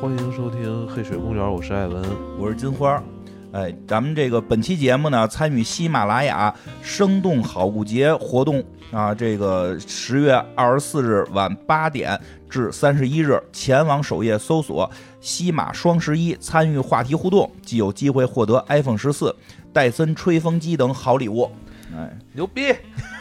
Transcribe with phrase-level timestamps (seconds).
[0.00, 2.02] 欢迎收听黑水公园，我是艾文，
[2.38, 3.02] 我是金花。
[3.52, 6.52] 哎，咱们这个本期节目呢，参与喜马拉雅
[6.82, 19.34] 生动好物节活动啊，这个十月二十四日晚八点至三十一日，前往首页搜索“西马双十一”，参与话题互动，即有机会获得 iPhone 十四、
[19.72, 21.50] 戴森吹风机等好礼物。
[21.94, 22.72] 哎，牛逼！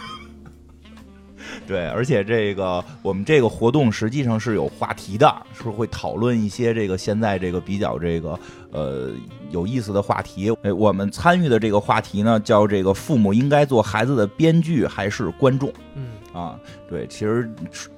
[1.72, 8.38] 对，而且这个我们这个活动实际上是有话题的，是会讨论一些这个现在这个比较这个
[8.74, 9.12] 呃
[9.52, 10.54] 有意思的话题。
[10.64, 15.72] 哎，我们参与的这个话题呢，叫这个父母应该做孩子的编剧还是观众？
[15.96, 17.50] 嗯啊，对，其实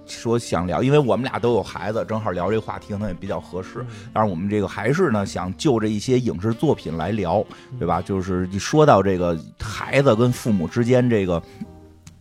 [0.06, 3.84] 说想聊，因为我们俩都有孩子，正好聊这个话题可能也比较合适。
[4.14, 7.44] 但是我们这个还是呢，想就着一些影视作品来聊，
[7.80, 8.04] 对吧？
[8.04, 11.42] 就是一说到这个孩子跟父母之间这个。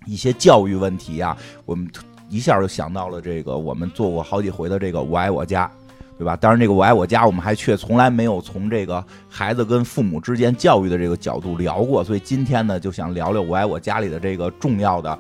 [0.07, 1.89] 一些教育问题啊，我们
[2.29, 5.71] 一下就想到了这个，我们做过好几回的这个“我爱我家”，
[6.19, 6.35] 对吧？
[6.37, 12.03] 当然，这个“我爱我家”，我们还却从来没有从这个孩子跟父母之间教育的这个角度聊过。
[12.03, 15.19] 所以今天呢，就想聊聊“我爱我家”里的这个重要的、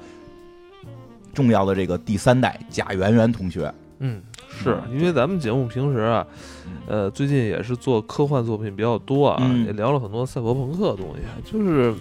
[1.34, 3.72] 重要的这个第三代贾圆圆同学。
[3.98, 6.26] 嗯，是因为咱们节目平时啊，
[6.88, 11.94] 呃，最近也是做科幻作品比较多啊，也聊了很多赛博朋克的东西，就是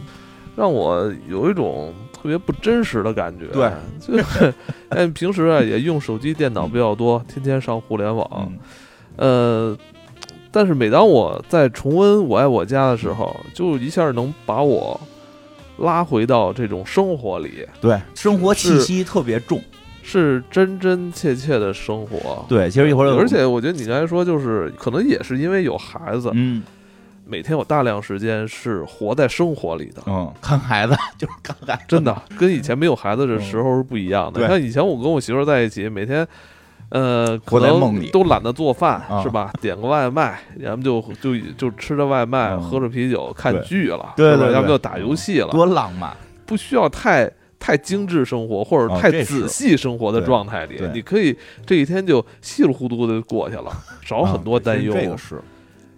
[0.56, 1.94] 让我有一种。
[2.22, 4.54] 特别不真实的感觉，对，就是，
[4.90, 8.54] 哎，平时啊也用手机、电脑比较多，天天上互联网，
[9.16, 9.76] 呃，
[10.52, 15.02] 但是每当我在重温《我爱我家》的时候，就一下能把我
[15.80, 19.60] 拉回到这种生活里，对，生活气息特别重，
[20.04, 26.62] 是真真切切的生活，对，其实一会儿，而且我觉得你刚才说，就是可能也是因为有孩子，嗯。
[27.26, 34.46] 每天有大量时间是活在生活里的，嗯，看孩子 就是看孩子，真的跟以前没有孩子的时候是不一样的。
[34.48, 36.28] 像以前我跟我媳妇在一起，每天，
[36.90, 39.52] 呃，可能，都懒得做饭，是吧？
[39.62, 46.16] 点个外卖，要么就就就吃着外卖，喝着啤酒看剧了，对对，要么就打游戏了，多浪漫！
[46.46, 51.34] 不需要太太精致生活或者太仔细生活的状态里，你可以
[51.66, 53.72] 这一天就稀里糊涂的过去了，
[54.04, 54.92] 少很多担忧。
[54.94, 55.42] 这个是。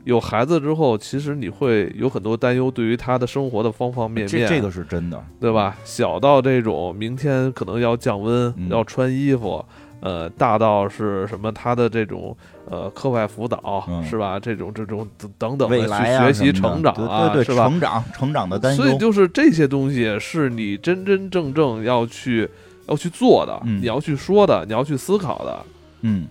[0.03, 5.77] 有孩子之后，其实你会有很多担忧，对于他的生活的方方面面，这个是真的，对吧？
[5.85, 9.63] 小到这种明天可能要降温，要穿衣服，
[10.01, 12.35] 呃，大到是什么他的这种
[12.69, 14.37] 呃课外辅导，是吧？
[14.37, 17.69] 这种这种等等的去学习成长啊，对是吧？
[17.69, 22.49] 成长成长的担忧，所以就是这些东西是你真真正正要去
[22.87, 25.65] 要去做的，你要去说的，你要去思考的，
[26.01, 26.27] 嗯。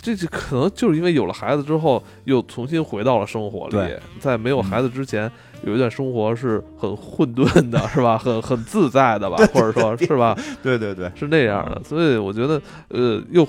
[0.00, 3.76] 这这可能就是因为有了孩子之后，又重新回到了生活里。
[4.20, 5.30] 在没有孩子之前，
[5.64, 8.16] 有一段生活是很混沌的，是吧？
[8.16, 9.36] 很很自在的吧？
[9.52, 10.38] 或者说是吧？
[10.62, 11.82] 对对对，是那样的。
[11.84, 13.46] 所以我觉得，呃，又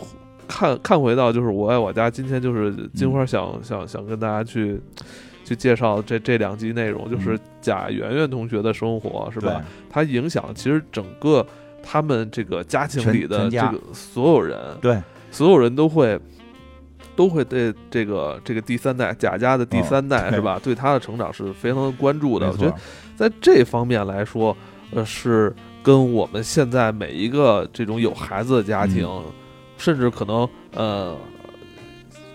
[0.47, 2.09] 看看回到就是我爱我家。
[2.09, 4.81] 今天就是金花想想想跟大家去
[5.45, 9.63] 去介绍这这两集内容，就是贾圆圆同学的生活，是吧？
[9.87, 11.45] 他影响其实整个
[11.83, 14.99] 他们这个家庭里的这个所有人，对，
[15.29, 16.19] 所有人都会。
[17.19, 20.57] 都会对这个这个第三代贾家的第三代是吧？
[20.63, 22.49] 对他的成长是非常的关注的。
[22.49, 22.73] 我觉得
[23.17, 24.55] 在这方面来说，
[24.91, 25.53] 呃，是
[25.83, 29.05] 跟我们现在每一个这种有孩子的家庭，
[29.77, 31.13] 甚至可能呃。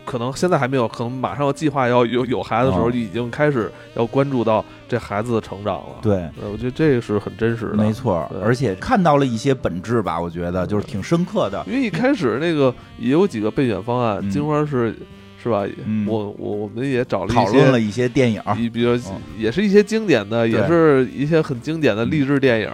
[0.05, 5.97] 可能现在还没有，可能马上要计划要有有孩子的时候，已经开始要关注到这孩子的成长了。
[6.03, 8.31] 对，我觉得这个是很真实的，没错。
[8.43, 11.65] 而且看到了一些本质吧，我觉得就是挺深刻的。
[11.67, 14.95] 因为一开始那个也有几个备选方案，金花是
[15.43, 15.65] 是吧？
[16.07, 18.99] 我我我们也找了讨论了一些电影，比比如
[19.39, 22.71] 也是一些经典的，也是一些很经典的励志电影，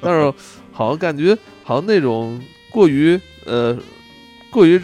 [0.00, 0.32] 但是
[0.72, 2.40] 好像感觉好像那种
[2.70, 3.76] 过于呃
[4.50, 4.80] 过于。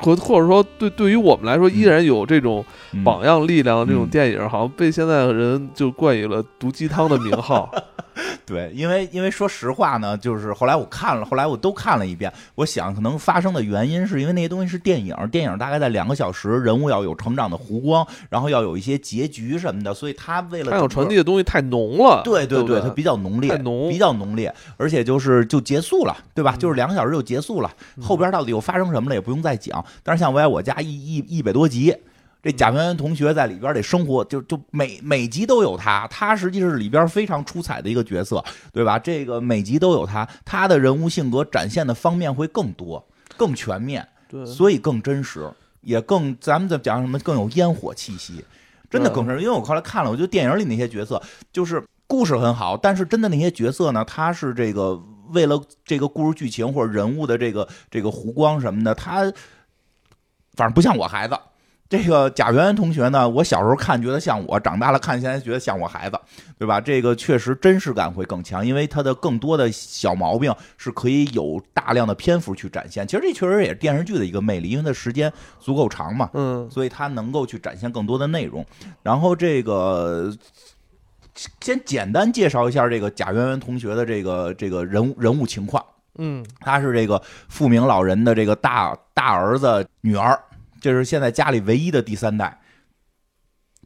[0.00, 2.64] 或或者说，对对于我们来说，依然有这种
[3.04, 7.72] 榜样力量的这种电影，好像被现在的人就冠以了毒鸡汤的名号。
[8.46, 12.32] 对，因为因为说实话呢，就是后来我看了，后来我都看了一遍。
[12.54, 22.22] 我想可能发生的原因是因为那些东西是电影，电影大概在两个小时，人物要有成长的弧光，然后要有一些结局什么的，所以他为了他要传递的东西太浓了。
[22.24, 26.56] 对对对，它比较浓烈，浓，比较浓烈，而且就是就结束了，对吧？
[26.56, 27.70] 就是两个小时就结束了，
[28.00, 29.75] 后边到底又发生什么了也不用再讲。
[30.02, 31.96] 但是像我爱我家一一一百多集。
[32.42, 38.96] 这贾平凹同学在里边得生活，就就每每集都有他，他实际是里边非常出彩的一个角色，对吧？
[39.00, 43.04] 这个每集都有他，他的人物性格展现的方面会更多、
[43.36, 45.50] 更全面，对，所以更真实，
[45.80, 48.44] 也更咱们在讲什么更有烟火气息，
[48.88, 49.42] 真的更真实。
[49.42, 51.20] 因为我后来看了，我觉得电影里那些角色
[51.52, 59.32] 就是故事很好，但是真的那些角色呢，他是这个为了这个故事剧情或者人物的这个这个弧光什么的，他。
[60.56, 61.38] 反正不像我孩子。
[61.88, 66.18] 这个贾圆圆同学呢，我小时候看觉得像我，长大了看现在觉得像我孩子，
[66.58, 66.80] 对吧？
[66.80, 73.06] 这个确实真实感会更强，因为他的更多的小毛病是可以有大量的篇幅去展现。
[73.06, 78.66] 其实这确实也是电视剧的一个魅力，因为它时间足够长嘛，嗯，所以它能够去展现更多的内容。
[79.04, 80.34] 然后这个
[81.60, 85.80] 先简单介绍一下这个贾元元同学的这个这个人物人物情况。
[86.18, 90.38] 嗯，他是这个富明老人的这个大大儿子女儿。
[90.80, 92.60] 这是现在家里唯一的第三代，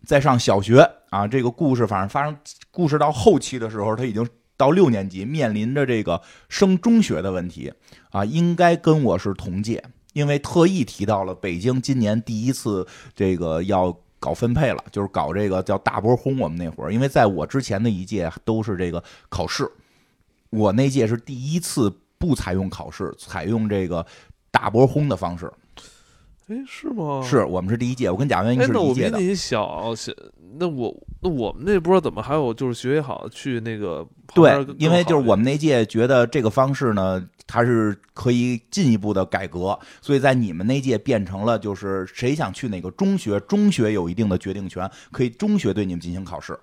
[0.05, 1.27] 在上小学啊。
[1.27, 2.37] 这个故事反正发生，
[2.71, 7.73] 故事到后期的时候，他已经到六年级，面临着这个升中学的问题
[8.11, 8.25] 啊。
[8.25, 16.38] 应该跟我是同届，因为特意提到了北京今年第一次这个要搞分配了，就是搞这个叫大波轰。
[16.38, 19.71] 我们那会儿，因为在我之前的一届都是这个考试，
[20.50, 21.91] 我那届是第一次
[22.21, 24.07] 不采用考试，采用这个
[24.53, 25.51] 大波轰的方式。
[26.49, 27.23] 哎，是吗？
[27.25, 29.11] 是我们是第一届，我跟贾元英是第一届的。
[29.11, 30.13] 那我比你小，小
[30.59, 34.07] 那我那我们那波怎么还有就是学习好去那个？
[34.35, 46.59] 对，因为就是我们那届觉得这个方式呢，它是可以进一步的改革，所以在你们那届变成了就是谁想去哪个中学，中学有一定的决定权，可以中学对你们进行考试。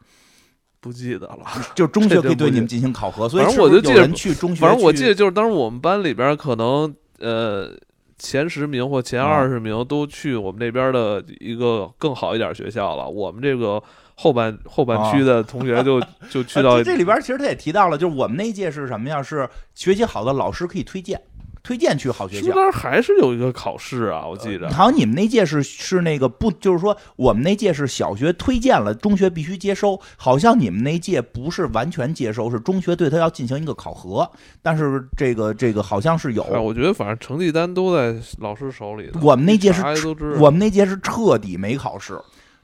[0.79, 1.45] 不记得了，
[1.75, 4.61] 就中学可以对你们进行考核， 所以反正我就记得去中学。
[4.61, 7.71] 反正我记得就是当时我们班里边可能呃。
[8.19, 13.07] 前十名或前二十名都去我们那边的一个更好一点学校了。
[13.07, 13.79] 我们这个
[14.15, 17.15] 后半后半区的同学就 就去到这里边。
[17.21, 19.21] 其实他也提到了，就是我们那一届是什么呀？
[19.21, 21.21] 是学习好的老师可以推荐。
[21.67, 24.25] 推荐去好学校，当还是有一个考试啊？
[24.25, 29.99] 我记得好像你们那届是是那个不，就是说我们那届是小学推荐了，中学必须接收。
[30.15, 34.31] 好像你们那届不是完全接收，是中学对他要进行一个考核。
[34.61, 39.11] 但是这个这个好像是有，我觉得反正成绩单都在老师手里。
[39.21, 39.83] 我们那届是
[40.39, 42.17] 我们那届是彻底没考试，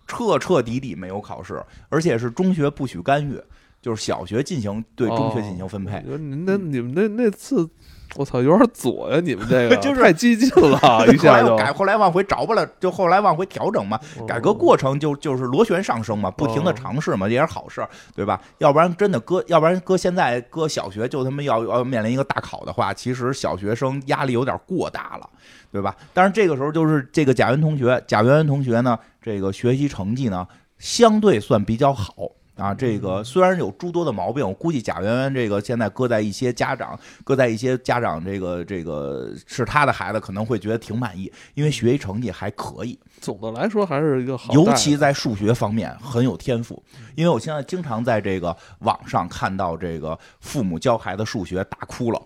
[0.08, 3.38] 彻彻底底没有考试，而且是中学不许干预，
[3.82, 6.02] 就是小学进行对中学进行分配。
[6.08, 7.70] 那你们那那次。
[8.16, 9.20] 我操，有点左呀！
[9.24, 14.00] 你们这个 就是太激进了， 一下就改，后来往回找不了，就后来往回调整嘛。
[14.28, 18.40] 改革过程就就是螺旋上升嘛，不停的尝试嘛，也是好事，对吧？
[18.60, 25.30] 要不然真的搁，要不然搁现在搁小学就他妈要要面临一个大考的话，其实小学生压力有点过大了，
[25.72, 25.96] 对吧？
[26.14, 32.12] 但是这个时候就是这个贾元同学，贾元同学呢，这个学习成绩呢相对算比较好。
[32.56, 42.98] 啊，这个虽然有诸多的毛病，我估计贾圆圆这个现在搁在一些家长，搁在一些家长这个这个是他的孩子，可能会觉得挺满意，因为学习成绩还可以。
[43.20, 46.82] 总的来说还是一个好，尤其在数学方面很有天赋。
[47.16, 52.22] 因为我现在经常在这个网上看到这个父母教孩子数学打哭了，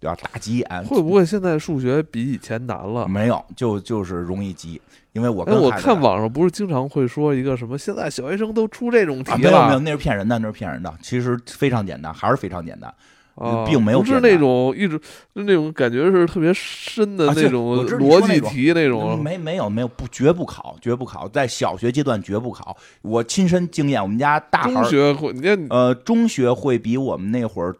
[0.00, 0.16] 对吧？
[0.22, 0.84] 打急眼。
[0.84, 3.06] 会不会现在数学比以前难了？
[3.06, 4.80] 没有，就就是容易急。
[5.12, 9.38] 因为我哎，我看网上不是经常会说一个什么，现在小学生都出这种题了？
[9.38, 10.92] 没有没有，那是骗人的，那是骗人的。
[11.02, 12.94] 其实非常简单，还是非常简单，
[13.66, 15.00] 并没有不是那种一直
[15.32, 19.20] 那种感觉是特别深的那种逻辑题那种。
[19.20, 22.76] 没没有没有不绝不考，绝不考，在小学阶段绝不考。
[23.02, 25.34] 我亲身经验，我们家大孩中学会，
[25.70, 27.74] 呃，中学会比我们那会儿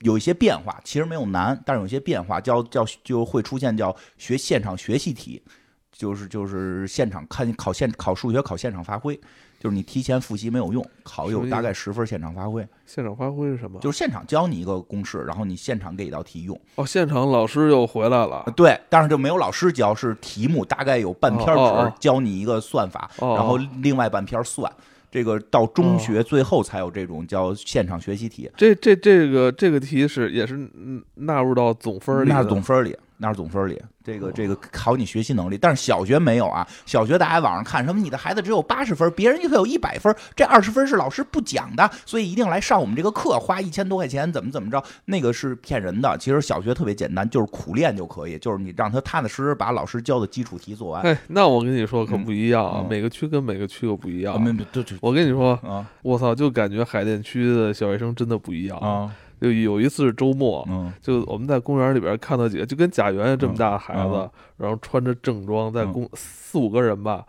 [0.00, 5.42] 有一些变化，其实没有难，但是有一些变化，叫叫就会出现叫学现场学习题。
[5.90, 9.16] 就是就是现场看考现考数学考现场发挥，
[9.58, 12.64] 就是你提前复习没有用，考有大概十分现场发挥。
[12.86, 13.80] 现场发挥是什么？
[13.80, 16.56] 就是现场教你一个公式，然后你现场给一道题用。
[16.76, 18.44] 哦，现场老师又回来了。
[18.54, 24.72] 对，但是就没有老师教，是题目大概有半篇纸教你一个算法，然后另外半篇算。
[25.10, 28.50] 这个到中学最后才有这种叫现场学习题。
[28.56, 30.68] 这这这个这个题是也是
[31.14, 32.96] 纳入到总分里，纳入总分里。
[33.18, 36.66] 那是总分里，这个这个考你学习能力，但是小学没有啊。
[36.86, 46.16] 小学大家网上看什么，你的孩子只有八十分，别人就可有一百分，这二十分是老师不讲的，所以一定来上我们这个课，花一千多块钱，怎么怎么着，那个是骗人的。
[46.18, 51.02] 其实小学特别简单，就是苦练就可以，就是你让他踏踏实实把老师教的基础题做完。
[51.02, 54.40] 哎，那我跟你说可不一样啊，每个区跟每个区又不一样。
[54.40, 59.10] 没没对对，我跟你说啊，我操，就感觉海淀区的小学生真的不一样啊。
[59.40, 60.66] 就有一次是周末，
[61.00, 67.24] 就我们在公园里边看到几个，就跟贾元元这么大的孩子，然后穿着正装在公四五个人吧，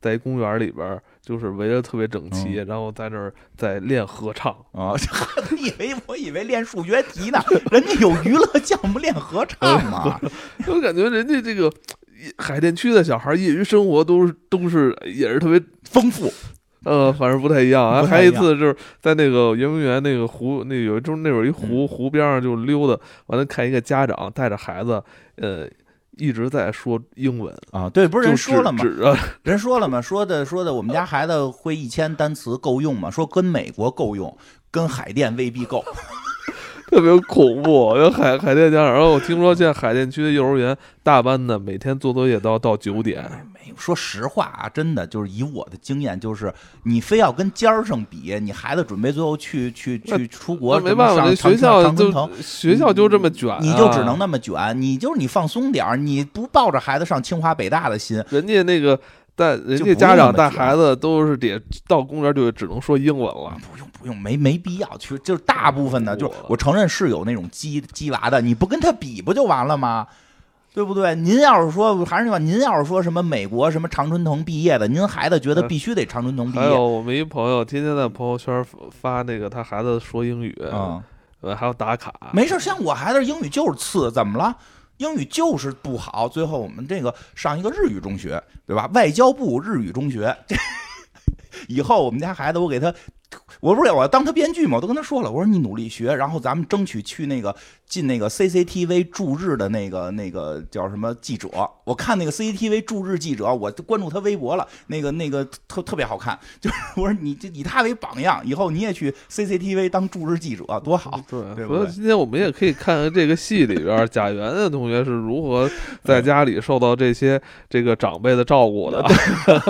[0.00, 4.94] 在公园里边，就是围着特别整齐，然后在那儿在练合唱啊！
[5.52, 7.40] 你以为我以为练数学题呢？
[7.70, 10.20] 人家有娱乐项目练合唱嘛？
[10.66, 11.72] 我感觉人家这个
[12.38, 16.32] 海淀区的小孩业余生活都是都是也是特别丰富。
[16.84, 18.02] 呃，反正不太一样啊。
[18.02, 25.02] 还有一次就是在那个圆明园那个湖，那有就是那会儿一湖湖边上就溜达，完了看一个家长带着孩子，
[25.36, 25.66] 呃，
[26.18, 27.88] 一直在说英文啊。
[27.88, 28.84] 对，不是人说了吗？
[29.42, 30.00] 人说了吗？
[30.00, 33.10] 说的说的，我们家孩子会一千单词够用吗？
[33.10, 34.36] 说跟美国够用，
[34.70, 35.84] 跟海淀未必够。
[36.90, 38.92] 特别恐怖，有海海淀家长。
[38.92, 43.24] 然后我听说现在海淀区的幼儿园大班的每天做作业都要到九点。
[43.64, 46.52] 没，说实话啊，真的就是以我的经验，就是
[46.82, 52.10] 你非要跟尖儿上比，你孩子准备最后去去去出国，没办法，学校就
[52.42, 54.54] 学校就这么卷，你就只能那么卷。
[54.80, 58.98] 你就是你放松点儿，你不抱着孩子上清华北大的心，人家那个。
[59.34, 70.06] 但人家家长带孩子都是得到公园就只能说英文了，不用不用，没没必要去，就是大部分的，就是我承认是有那种鸡鸡娃的，你不跟他比不就完了吗？
[70.74, 71.14] 对不对？
[71.14, 76.64] 您要是说还是那话，您要是说什么美国什么常春藤毕业的，您孩子觉得必须得常春藤毕业。
[76.64, 81.02] 还有我们一朋友天天在朋友圈发那个他孩子说英语，嗯，
[81.42, 82.12] 呃还要打卡。
[82.32, 84.56] 没事，像我孩子英语就是次，怎么了？
[84.96, 88.88] 英语就是不好，最后我们这个上一个日语中学，对吧？
[88.94, 90.56] 外交部日语中学，这
[91.68, 92.92] 以后我们家孩子，我给他。
[93.60, 97.54] 我不是我要当他编剧嘛，我都跟他说了，我说你努力学，然后咱们争取去那个
[97.86, 101.48] 进那个 CCTV 驻日的那个那个叫什么记者。
[101.84, 106.38] 我看那个 CCTV 驻日记者，我关注他微博了，那个那个特特别好看。
[106.60, 111.20] 就是 我说你以他为榜样，以后你也去 CCTV 当驻日记者多好。
[111.28, 115.70] 对，所以今天我们也可以看看这个戏里边贾元的同学是如何
[116.02, 119.04] 在家里受到这些这个长辈的照顾的。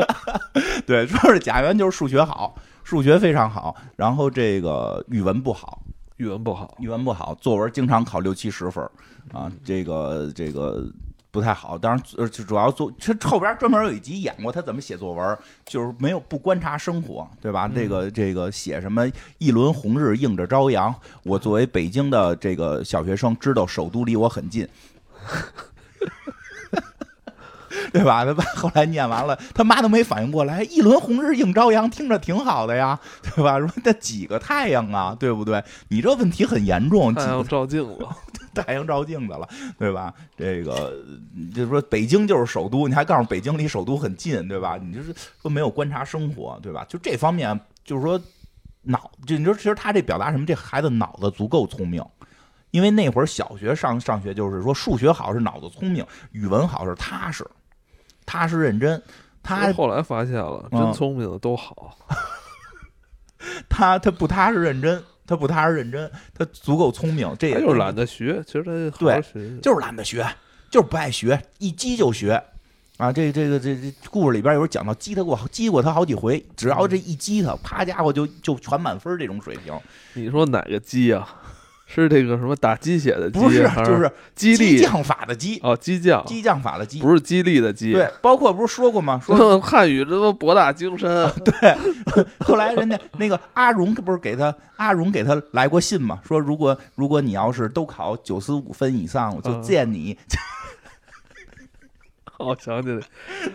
[0.86, 2.54] 对，主要是贾元就是数学好。
[2.92, 5.82] 数学非常好，然后这个语文不好，
[6.18, 8.84] 语文不好，语文不好，作文经常考六七十分
[9.32, 10.84] 啊，这个这个
[11.30, 11.78] 不太好。
[11.78, 17.66] 当然，呃，主要做他后边专门有一集演过他怎么写作文，就是没有不观察生活，对吧？
[17.66, 19.08] 这个这个写什么
[19.38, 24.68] 一轮红日映着朝阳，我作为北京的这个小学生，知道首都离我很近。
[27.94, 28.24] 对吧？
[28.24, 30.62] 他爸后来念完了，他妈都没反应过来。
[30.64, 33.58] 一轮红日映朝阳，听着挺好的呀，对吧？
[33.58, 35.62] 说那几个太阳啊，对不对？
[35.88, 37.14] 你这问题很严重。
[37.14, 38.06] 太阳照镜子，
[38.54, 39.46] 太阳照镜子了，
[39.78, 40.12] 对吧？
[40.36, 40.94] 这个
[41.54, 44.78] 就是说，北京就是首都，你还告诉北京离首都很近，对吧？
[44.82, 46.86] 你就是说没有观察生活，对吧？
[46.88, 48.18] 就这方面，就是说
[48.80, 50.46] 脑，就你说，其实他这表达什么？
[50.46, 52.02] 这孩子脑子足够聪明，
[52.70, 57.46] 因为那会儿小学上上学就是说，数学好是脑子聪明，语文好是踏实。
[58.26, 59.02] 踏实认真，
[59.42, 61.96] 他后来发现了，真聪明的都好。
[63.68, 68.42] 他他不踏实认真，他不踏实认真，他足够聪明，这也就是懒得学。
[68.46, 69.20] 其实他对，
[69.60, 70.26] 就是懒得学，
[70.70, 72.42] 就是不爱学，一激就学。
[72.98, 79.74] 啊，这这个这这故事里边有讲到激他过，激过他好几回，只要这一激他，啪家伙就就全满分这种水平。
[80.12, 81.26] 你说哪个激啊？
[81.94, 83.38] 是这个什么打鸡血的鸡？
[83.38, 87.92] 不是，就是激激将法的激哦，激将激将法的激，不是激励的激。
[87.92, 89.20] 对，包括不是说过吗？
[89.22, 91.30] 说 汉语这都博大精深。
[91.44, 91.76] 对，
[92.40, 96.18] 后来人家那个阿荣不是给他阿荣给他来过信嘛？
[96.26, 100.16] 说如果如果你要是都考九十五分以上，我就见你。
[102.38, 103.00] 哦，想起来，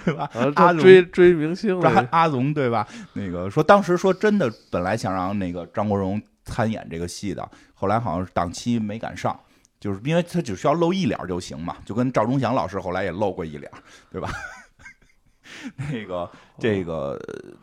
[0.06, 0.30] 对吧？
[0.56, 2.88] 阿追追明星了，阿荣对吧？
[3.14, 6.22] 那个说当时说真的，本来想让那个张国荣。
[6.48, 9.40] 参演这个戏的，后来好像是档期没赶上，
[9.80, 13.72] 就是因为他只需要露一脸就行嘛，就跟赵忠祥老师后来也露过一脸，
[14.12, 14.30] 对吧？
[15.78, 17.18] 那个这个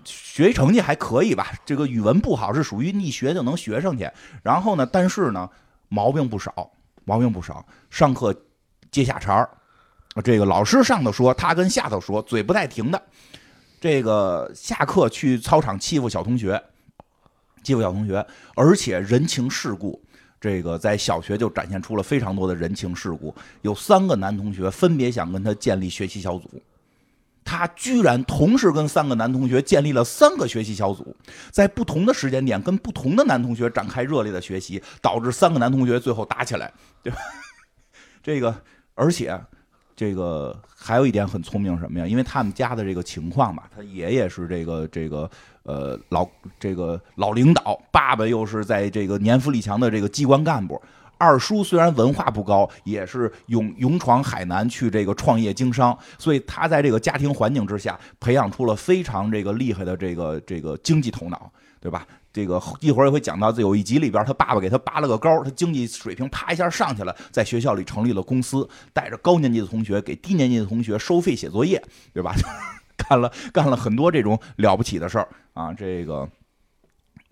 [0.04, 1.52] 学习成绩还可以吧？
[1.66, 4.10] 这个语文不好是属于一学就能学上去，
[4.42, 5.48] 然后呢，但是呢
[5.88, 6.70] 毛病不少，
[7.04, 8.34] 毛病不少，上课
[8.90, 9.50] 接下茬儿，
[10.22, 13.02] 这个老师上头说，他跟下头说，嘴不带停的，
[13.80, 16.62] 这个下课去操场欺负小同学。
[17.64, 20.00] 欺负小同学，而且人情世故，
[20.40, 23.34] 这个在小学就展现出了非常多的人情世故。
[23.62, 26.48] 有三个男同学分别想跟他建立学习小组，
[27.44, 31.16] 他居然同时跟三个男同学建立了三个学习小组，
[31.50, 37.18] 在不同的时间点跟不同的男同学展开热烈的学习，导致三个男同学最后打起来，对吧？
[38.22, 38.54] 这个，
[38.94, 39.40] 而且。
[39.96, 42.06] 这个还有一点很聪明什么呀？
[42.06, 45.30] 因为他们家的这个情况吧，他爷爷是这个这个
[45.62, 50.80] 呃老这个老领导，爸爸又是在这个年富力强的这个机关干部，
[51.16, 62.06] 二叔虽然文化不高，也是勇勇闯海南去这个创业经商，所以他在这个家庭环境之下，培养出了非常这个厉害的这个这个经济头脑，对吧？
[62.34, 71.80] 这个一会儿也会讲到，有一集里边，他爸爸给他拔了个高，他经济水平啪一下上去了，在学校里成立了公司，带着高年级的同学给低年级的同学收费写作业，
[72.12, 72.34] 对吧？
[72.96, 75.72] 干了干了很多这种了不起的事儿啊！
[75.72, 76.28] 这个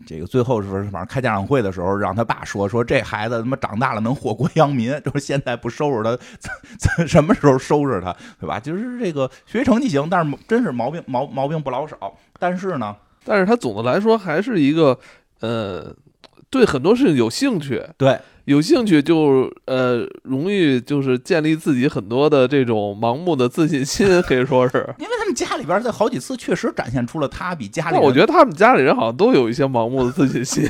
[0.04, 8.61] 这个最后是反正开家长会的时候，让他爸说说这孩子他妈长大了能祸国殃民，就是现在不收拾他，什么时候收拾他，对吧？
[8.61, 12.14] 就是这个学习成绩行，但是真是毛病毛毛病不老少。
[12.38, 12.94] 但是呢，
[13.25, 14.99] 但是他总的来说还是一个
[15.41, 15.95] 呃，
[16.50, 18.19] 对很多事情有兴趣，对。
[18.44, 30.68] 有兴趣就呃容易就是建立自己很多的这种盲目的自信心，可以说是，因为他们家里边在好几次确实展现出了他比家里，我觉得他们家里人好像都有一些盲目的自信心。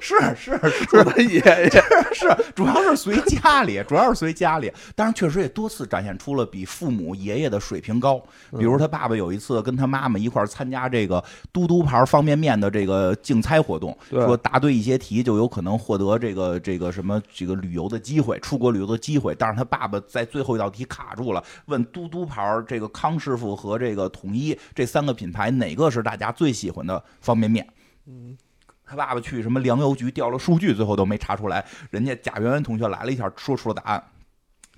[0.00, 0.58] 是 是
[0.90, 1.70] 是，他爷爷
[2.12, 4.70] 是，主要是随家里，主要是随家里。
[4.96, 8.20] 但是确实也多次展现出了比父母爷爷的水平高。
[8.58, 19.34] 比如他爸爸有一次跟他妈妈一块参加这个嘟嘟牌方便面的这个竞猜活动，说答对一些题就有可能获得这个这个什么这个旅游的机会，出国旅游的机会。
[19.34, 27.66] 但是他爸爸在最后一道题卡住了，问嘟嘟牌这个康师傅和这个统一这三个品牌哪个是大家最喜欢的方便面？
[28.06, 28.36] 嗯。
[28.84, 31.64] 他爸爸去什么粮油局调了数据，最后都没查出来。
[31.88, 34.04] 人家贾圆圆同学来了一下，说出了答案，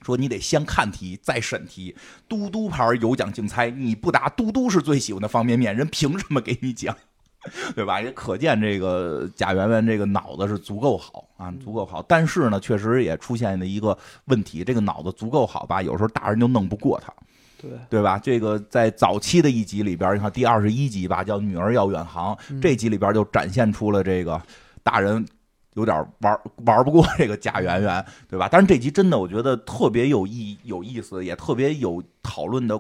[0.03, 1.97] 说你得先看题再审题。
[2.29, 6.97] 嘟嘟牌有奖竞猜，你不答嘟嘟是最喜欢的方便面，人凭什么给你奖？
[7.75, 8.01] 对吧？
[8.01, 12.03] 也可见这个贾圆圆这个脑子是足够好啊，足够好。
[12.09, 13.97] 但是呢，确实也出现了一个
[14.27, 17.13] 问题，这个脑子足够好吧，有时候大人就弄不过他。
[17.61, 18.19] 对对吧？
[18.19, 24.39] 这个在早期的一集里边，你看第二十一集吧，叫《女儿要远航》，这集里边就展现出了这个
[24.83, 25.25] 大人
[25.73, 28.49] 有点玩玩不过这个贾圆圆，对吧？
[28.53, 32.79] 但是这集真的我觉得特别有意有意思，也特别有讨论的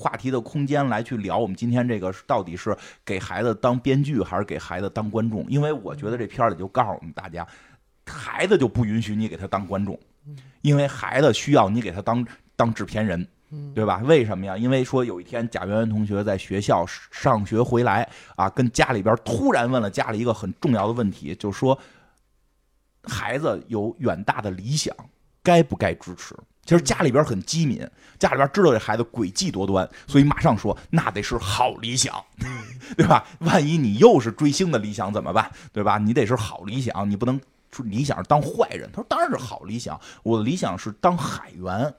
[0.00, 5.44] 话题的空间来去聊我们今天这个到底是给孩子当编剧还是给孩子当观众？
[5.48, 7.46] 因为我觉得这片里就告诉我们大家，
[8.06, 9.98] 孩子就不允许你给他当观众，
[10.62, 12.26] 因为孩子需要你给他当
[12.56, 13.28] 当制片人。
[13.74, 14.00] 对吧？
[14.04, 14.56] 为什么呀？
[14.56, 21.76] 因为说有一天贾圆圆同学在学校上学回来啊，跟家里边突然问了家里一个很重要的问题，就说
[23.02, 24.94] 孩子有远大的理想，
[25.42, 26.32] 该不该支持？
[26.70, 27.84] 其实家里边很机敏，
[28.16, 32.14] 家里边知道这孩子诡计多端，所以马上说那得是好理想，
[32.96, 33.26] 对吧？
[33.40, 35.50] 万一你又是追星的理想怎么办？
[35.72, 35.98] 对吧？
[35.98, 37.40] 你得是好理想，你不能
[37.72, 38.88] 说理想是当坏人。
[38.92, 41.92] 他说当然是好理想，我的理想是当海员，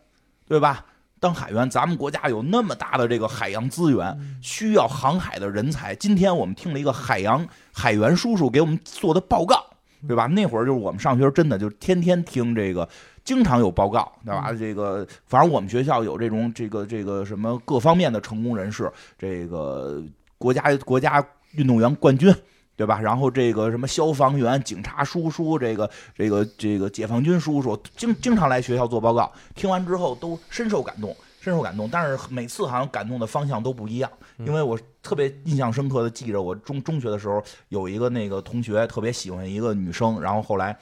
[0.47, 0.85] 对吧？
[1.19, 5.93] 当海员，咱们国家有那么大的这个海洋资源，需要航海的人才。
[5.95, 9.65] 今天我们听了一个海洋海员叔叔给我们做的报告，
[10.07, 10.27] 对吧？
[10.27, 12.87] 那会儿就是我们上学真的就天天听这个，
[13.23, 14.51] 经常有报告，对吧？
[14.53, 20.03] 这个反正我们学校有这种这个这个什么各方面的成功人士，这个
[20.37, 22.33] 国家国家运动员冠军。
[22.77, 22.99] 对吧？
[22.99, 29.31] 然后这个什么消防员、警察叔叔，这个这个这个解放军叔叔，经经常来学校做报告。
[29.53, 31.87] 听完之后都深受感动，深受感动。
[31.91, 34.09] 但是每次好像感动的方向都不一样。
[34.39, 40.75] 因为我特别印象深刻的记着，我中中学的时候有一个那个同学特别喜欢一个女生，然后后来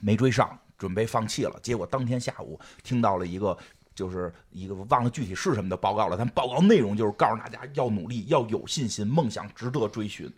[0.00, 1.54] 没追上，准备放弃了。
[1.62, 3.56] 结果当天下午听到了一个，
[3.94, 6.16] 就是一个忘了具体是什么的报告了。
[6.18, 10.28] 但报告内容就是告诉大家要努力，要有信心，梦想值得追寻。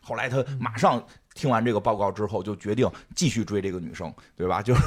[0.00, 1.02] 后来他马上
[1.34, 4.62] 听完这个报告之后，就决定继续追这个女生，对吧？
[4.62, 4.82] 就是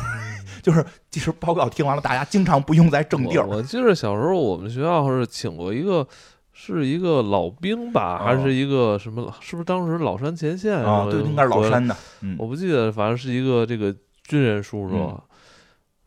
[0.64, 3.46] 就是，其实报告听完了，大家经常不用在正地儿。
[3.46, 6.08] 我记得小时候我们学校是请过一个，
[6.54, 9.36] 是一个老兵吧，还是一个什么？
[9.42, 11.06] 是不是当时老山前线啊？
[11.12, 11.94] 对，应该是老山的。
[12.40, 13.94] 我不记得，反正是一个这个
[14.32, 14.96] 军人叔叔，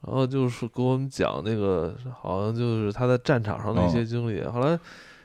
[0.07, 4.43] 然后就是给我们讲那个，好像就是他在战场上的一些经历。
[4.45, 4.79] 后来。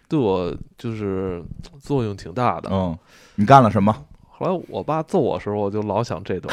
[0.10, 1.40] 对我就是
[1.80, 2.68] 作用挺大的。
[2.74, 2.98] 嗯，
[3.36, 3.96] 你干了什么？
[4.28, 6.52] 后来我爸揍我时候，我就老想这段，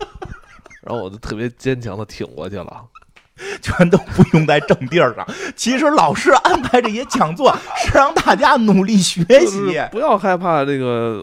[0.80, 2.82] 然后我就特别坚强的挺过去了。
[3.60, 5.26] 全都不用在正地儿上。
[5.54, 11.22] 其实老师安排这些讲座是让大家努力学习，不要害怕这个。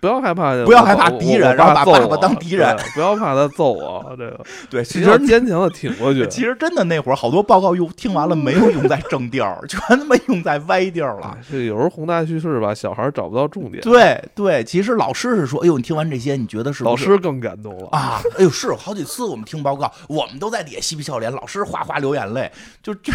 [0.00, 2.76] 不要害怕，不要害怕敌人，然后把爸爸当敌人。
[2.94, 6.26] 不要怕他揍我， 这个对，其实坚强的挺过去。
[6.28, 11.36] 其实真的那会儿好多报告用听完了没有用在正调， 全他妈用在歪调了。
[11.50, 13.82] 这有时候宏大叙事吧，小孩找不到重点。
[13.82, 18.20] 对对，其实老师是说，哎呦，你听完这些，你觉得是老师更感动了啊？
[18.38, 22.50] 哎呦，是好几次我们听报告，我们都在底下嬉皮笑脸，老师哗哗流眼泪，
[22.82, 23.12] 就就。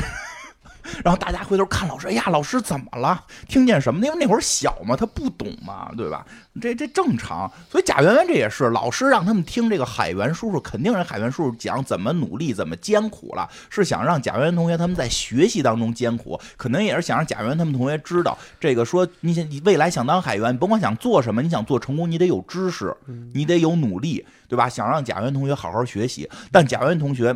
[1.03, 3.23] 然后大家回头看老师，哎呀，老师怎么了？
[3.47, 4.05] 听见什么？
[4.05, 6.25] 因为那会儿小嘛，他不懂嘛，对吧？
[6.61, 7.51] 这这正常。
[7.69, 22.95] 所以贾圆圆这也是老师让他们听这个海员叔叔，肯定是海员叔叔讲怎么努力、怎么艰苦了，是想让贾圆圆同学他们在学习当中艰苦，可能也是想让贾圆圆他们同学知道，这个说你想你未来想当海员，你甭管想做什么，你想做成功，你得有知识，
[23.33, 24.69] 你得有努力，对吧？
[24.69, 27.35] 想让贾圆同学好好学习，但贾圆同学。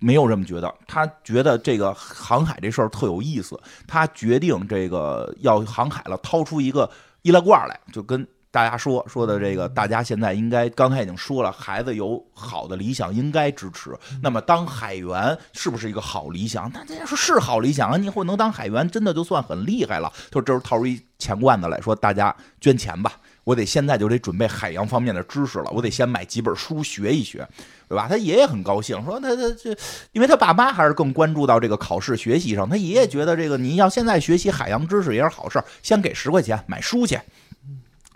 [0.00, 6.90] 没有这么觉得，他觉得这个航海这事儿特有意思，他决定这个要航海了，掏出一个
[7.22, 13.96] 易拉罐来，就跟大家说说的这个，大家现在应该刚才已经说了，孩子有好的理想应该支持。
[14.22, 16.68] 那么当海员是不是一个好理想？
[16.74, 20.12] 那大家说是好理想啊，你以后能当海员，真的就算很厉害了。
[20.32, 23.12] 就这时候掏出一钱罐子来说，大家捐钱吧。
[23.50, 27.44] 我得现在就得准备海洋方面的知识了，我得先买几本书学一学，
[27.88, 28.06] 对吧？
[28.08, 29.76] 他爷爷很高兴，说他他这，
[30.12, 32.68] 因为他爸妈还是更关注到这个考试学习上。
[32.68, 37.18] 他爷爷觉得这个你要现在学习海洋知识也是好事先给十块钱买书去，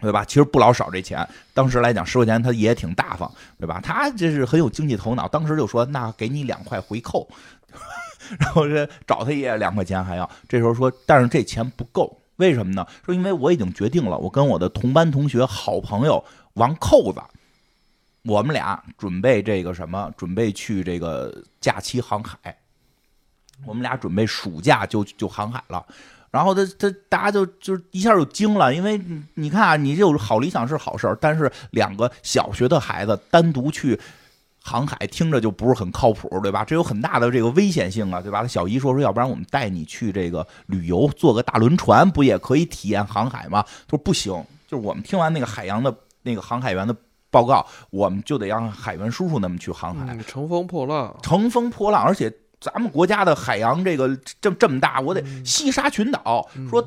[0.00, 0.24] 对吧？
[0.24, 3.80] 其实不老少这钱，当时来讲十块钱他爷爷挺大方，对吧？
[3.82, 7.28] 他这是很有经济头脑，当时就说那给你两块回扣，
[8.38, 12.20] 然后这找他爷爷两块钱还要，这时候说但是这钱不够。
[12.36, 12.86] 为什么呢？
[13.04, 17.20] 说因为我已经决定了，我跟我的同班同学、好朋友王扣子，
[18.22, 20.12] 我们俩准备这个什么？
[20.16, 22.56] 准备去这个假期航海。
[23.64, 25.84] 我们俩准备暑假就就航海了。
[26.30, 29.00] 然后他他大家就就一下就惊了，因为
[29.34, 33.98] 你看啊，你这好理想是好事儿，但是两个小学的孩子单独去。
[34.66, 36.64] 航海听着就不是很靠谱，对吧？
[36.64, 38.40] 这有很大的这个危险性啊，对吧？
[38.40, 43.62] 他小姨说说，要不然我们带你去这个旅游，坐个大轮船，不也可以体验航海吗？
[43.86, 44.32] 他说不行，
[44.66, 46.96] 就是我们听完那个海洋的那个航海员的
[47.30, 56.48] 报告，我们就得让海员叔叔那么去航海，乘风破浪，乘风破浪，而且咱们国家的海洋这个这这么大，我得西沙群岛。
[56.70, 56.82] 说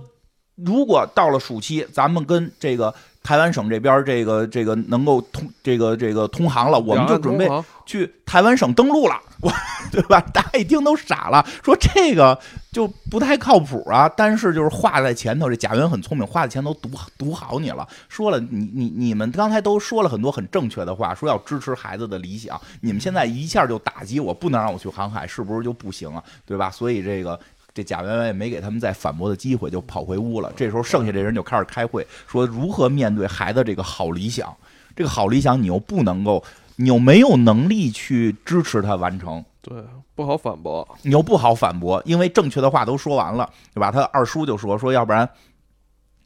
[0.56, 2.92] 如果到了暑期，咱们跟这个。
[3.28, 7.46] 台湾省这边这个这个能够通这个这个通航了，我们就准备
[7.86, 9.52] 去台湾省登陆了，我
[9.92, 10.22] 对吧？
[10.34, 12.40] 大家一听都傻了，说这个
[12.72, 14.08] 就不太靠谱啊。
[14.08, 17.86] 但是就是话在前头，这贾云很聪明，话在前头读读好你了。
[18.08, 26.24] 说了，你你你们刚才都说了很多很正确的话，说要支持孩子的理想，你们现在一下就打击我，不能让我去航海，是不是就不行啊？
[26.46, 26.72] 对吧？
[26.72, 27.38] 所以这个。
[27.78, 30.52] 这贾圆圆也没给他们再反驳的机会，就跑回屋了。
[30.56, 34.52] 这时候剩下这人就开始开会，说如何面对孩子这个好理想。
[34.96, 36.44] 这个好理想你又不能够，
[36.78, 39.46] 你又没有能力去支持他完成。
[39.62, 39.78] 对，
[40.16, 40.98] 不好反驳。
[41.04, 43.92] 你又不好反驳，因为正确的话都说完了，对吧？
[43.92, 45.30] 他二叔就说说，要不然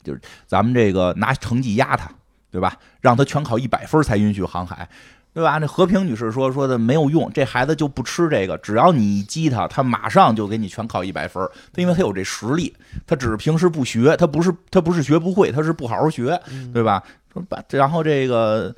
[0.02, 2.10] 就是咱们这个拿成绩压他，
[2.50, 2.78] 对吧？
[3.02, 4.88] 让他全考一百分才允许航海。
[5.34, 5.58] 对吧？
[5.60, 8.58] 那和平女士说说的没有用，这孩子就不吃这个。
[8.58, 11.42] 只要你一激他，他马上就给你全考一百分。
[11.72, 12.76] 他因为他有这实力，
[13.08, 16.38] 他只是平时不学，他不是他不是学不会，他是不好好学，
[16.74, 17.02] 对吧？
[17.70, 18.76] 然后这个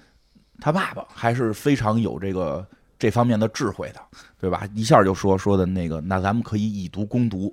[0.60, 2.64] 他爸爸还是非常有这个
[3.00, 4.00] 这方面的智慧的，
[4.40, 4.62] 对吧？
[4.76, 7.52] 一下就说说的那个，那咱们可以以毒攻毒，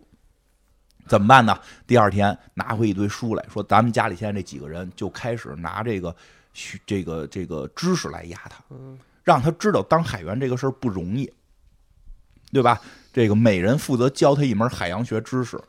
[1.07, 1.59] 怎么办呢？
[1.87, 6.15] 第二天拿回一堆书来说，咱们家里现在这几个人就开始拿这个。
[6.53, 8.65] 去这个这个知识来压他，
[9.23, 11.33] 让他知道当海员这个事儿不容易，
[12.53, 12.81] 对吧？
[13.13, 15.61] 这个每人负责教他一门海洋学知识，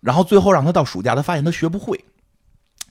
[0.00, 2.04] 然后最后让他到暑假，他发现他学不会，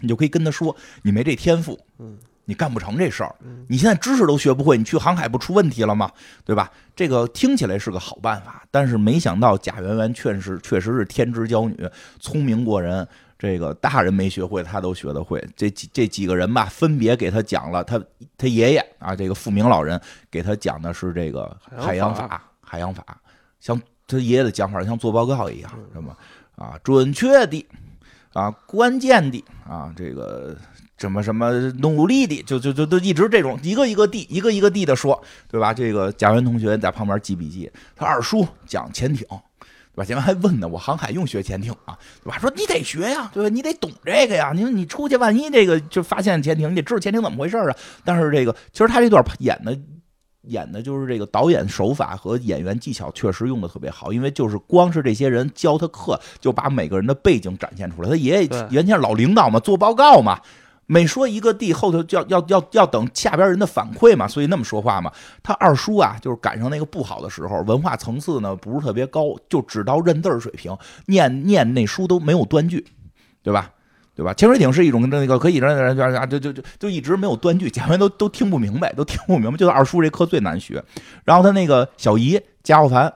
[0.01, 3.33] 你就可以跟他说：“你没这天赋，嗯，你干不成这事儿。
[3.69, 6.11] 你现在知识都学不会，你去航海不出问题了吗？
[6.43, 13.07] 对吧？”这个听起来是个好办法，但是没想到贾圆圆确实确实是天之娇女，聪明过人。
[13.45, 15.39] 这个大人没学会，他都学得会。
[15.55, 18.01] 这几这几个人吧，分别给他讲了他
[18.35, 23.05] 他爷爷啊，这个富明老人给他讲的是这个海洋法，海洋法，
[23.59, 26.17] 像他爷爷的讲法像做报告一样，是吗？
[26.55, 27.65] 啊，准确的，
[28.33, 30.57] 啊，关键的，啊，这个
[30.97, 35.73] 什么什么努力的，就就就都一直这种一个一个地，一个一个地的说，对吧？
[35.73, 39.27] 这个贾元同学在旁边记笔记，他二叔讲潜艇。
[39.95, 40.05] 对吧？
[40.05, 42.37] 前面还问呢，我航海用学潜艇啊，对吧？
[42.37, 43.49] 说你得学呀，对吧？
[43.49, 44.51] 你得懂这个呀。
[44.53, 47.75] 你说你出去，万一这个就发现潜艇，你得知道潜艇怎么回事啊。
[48.03, 49.77] 但是这个其实他这段演的
[50.41, 58.09] 演的就是这个导演手法和演员技巧确实用的特别好，因为就是光是这些人教他课，就把每个人的背景展现出来。
[58.09, 60.39] 他爷爷原先是老领导嘛，做报告嘛。
[60.87, 65.11] 每说一个地，后头就要要要要等下边人的反馈嘛，所以那么说话嘛。
[65.41, 72.85] 他二叔啊，就是赶上那个不好的时候，文化层次呢不是特别高，就只到认字水平，念念那书都没有断句，
[73.41, 73.71] 对吧？
[74.15, 74.33] 对吧？
[74.33, 79.57] 潜水艇是一种那个可以让人啊，就就就就一直没有断句，讲完都都听不明白，都听不明白。
[79.57, 80.81] 就是二叔这课最难学。
[81.25, 83.13] 然后他那个小姨贾浩凡，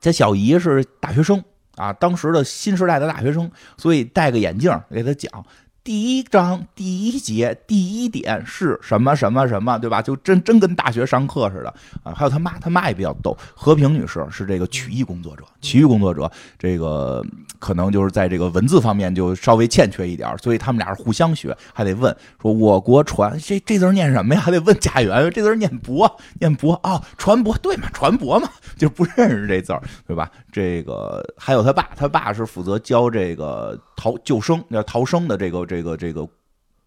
[0.00, 1.42] 这小姨是大学生
[1.76, 5.44] 啊，当时的新时代的大学生，所以戴个眼镜给他讲。
[5.86, 10.02] 第一章第一节第一点是什么什么什么，对吧？
[10.02, 11.72] 就真真跟大学上课似的
[12.02, 12.12] 啊！
[12.12, 13.38] 还有他妈，他妈也比较逗。
[13.54, 17.24] 和平女士是这个曲艺工作者，曲艺工作者这个
[17.60, 24.40] 可能就是在这个文字方面就稍微欠缺一点，所以他们俩是互相学，还得问说我国传这这字念什么呀？
[24.40, 27.88] 还得问贾元，这字念博，念博啊，传播对嘛？
[27.92, 30.28] 传播嘛，就不认识这字儿，对吧？
[30.56, 36.26] 这个还有他爸，他爸是负责教这个逃救生，要逃生的这个这个这个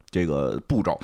[0.10, 1.00] 这个步骤。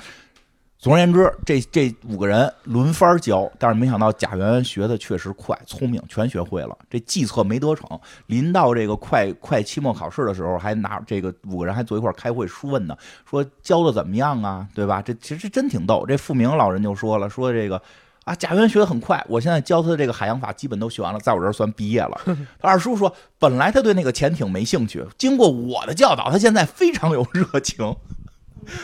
[0.76, 6.76] 总而言之，这这五个人轮番教，但是没想到贾元学的确实快、聪明，全学会了。
[6.90, 7.88] 这计策没得逞，
[8.26, 12.98] 临到这个快快期末考试的时候，还拿这个五个人还坐一块开会书问呢，
[13.30, 14.66] 说教的怎么样啊？
[14.74, 15.00] 对吧？
[15.00, 16.04] 这其实真挺逗。
[16.04, 17.80] 这傅明老人就说了，说这个
[18.26, 22.20] 啊，贾元学的很快，我现在教他的这个海洋法基本都学完了，在我这儿算毕业了。
[22.60, 27.96] 他二叔说，本来他对那个潜艇没兴趣，经过我的教导，他现在非常有热情。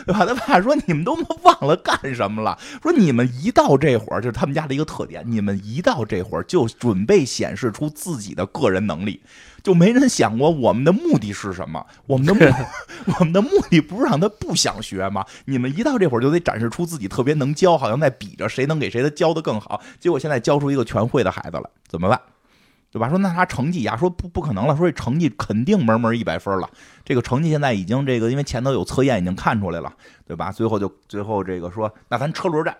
[0.05, 0.25] 对吧？
[0.25, 2.57] 他爸说：“你们都忘了干什么了？
[2.81, 5.21] 说你们一到这会儿，就是他们家的一个特点。
[5.27, 9.21] 你们一到这会儿，就准备显示出自己的个人能力，
[9.63, 11.83] 就没人想过我们的目的是什么？
[12.05, 12.41] 我们的目，
[13.17, 15.25] 我们的目的不是让他不想学吗？
[15.45, 19.81] 你们一到这会儿就得展示出自己特别能教，好像在比着谁能给谁的教的更好。
[19.99, 22.19] 结果现在教出一个全会的孩子了，怎么办？”
[22.91, 23.09] 对吧？
[23.09, 23.97] 说那他成绩呀？
[23.97, 24.77] 说不不可能了。
[24.77, 26.69] 说这成绩肯定门门一百分了。
[27.03, 29.91] 这个成绩现在已经这个，因为前头有测验已经看出来了，
[30.27, 30.51] 对吧？
[30.51, 32.77] 最后就最后这个说，那咱车轮战，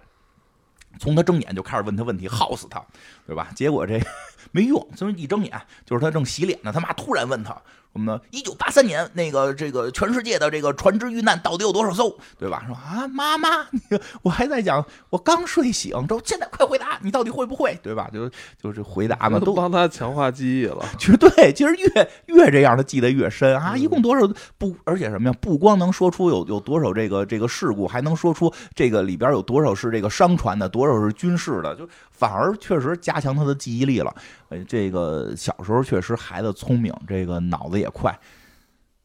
[1.00, 2.84] 从他睁眼就开始问他问题，耗死他，
[3.26, 3.50] 对吧？
[3.56, 4.00] 结果这
[4.52, 7.62] 没用，就是一睁眼就是他正洗脸呢，他妈突然问他。
[7.94, 8.20] 我们呢？
[8.32, 12.18] 一九八三年，那个这个全世界的这个船只遇难到底有多少艘？
[12.40, 12.64] 对吧？
[12.66, 13.68] 说啊，妈妈，
[14.24, 17.78] 我还在讲，我刚睡醒，说现在快回答，你到底会不会？
[17.84, 18.10] 对吧？
[18.12, 18.30] 就
[18.62, 20.84] 就是回答嘛，都帮他强化记忆了。
[20.98, 23.78] 绝对，其实越越这样，他记得越深啊。
[23.78, 24.28] 一共多少
[24.58, 24.76] 不？
[24.84, 25.36] 而且什么呀？
[25.40, 31.88] 不光能说出有有多少这个这个事故，还能说出这个里边有多少是这个商船的，多少是军事的，就
[32.24, 34.16] 反而确实加强他的记忆力了。
[34.66, 38.18] 这个小时候确实孩子聪明，这个脑子也快，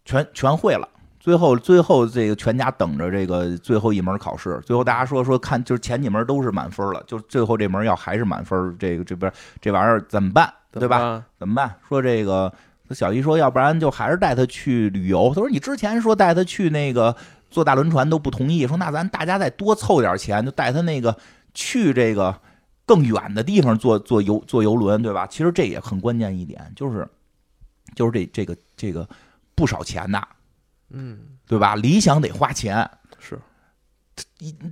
[0.04, 0.88] 全全会了。
[1.18, 4.61] 最后最后这个全家等着这个最后一门考试。
[4.64, 10.48] 最后大家说说看，就是前几门都是满分了，就最后这门要还是满分，这个这边这玩意儿怎么办？
[10.70, 11.24] 对吧？
[11.40, 11.74] 怎么办？
[11.88, 12.52] 说这个
[12.92, 15.33] 小姨说，要不然就还是带他去旅游。
[15.35, 17.16] 他说你之前说带他去那个
[17.50, 21.16] 坐大轮船都不同意，说那咱大家再多凑点钱，就带他那个
[21.52, 22.33] 去这个。
[22.88, 25.27] 更远的地方坐坐游坐游轮，对吧？
[25.27, 27.07] 其实这也很关键一点，就是
[27.94, 29.07] 就是这这个这个
[29.55, 30.27] 不少钱呐，
[30.88, 31.77] 嗯，对吧？
[31.77, 33.38] 理想得花钱，是，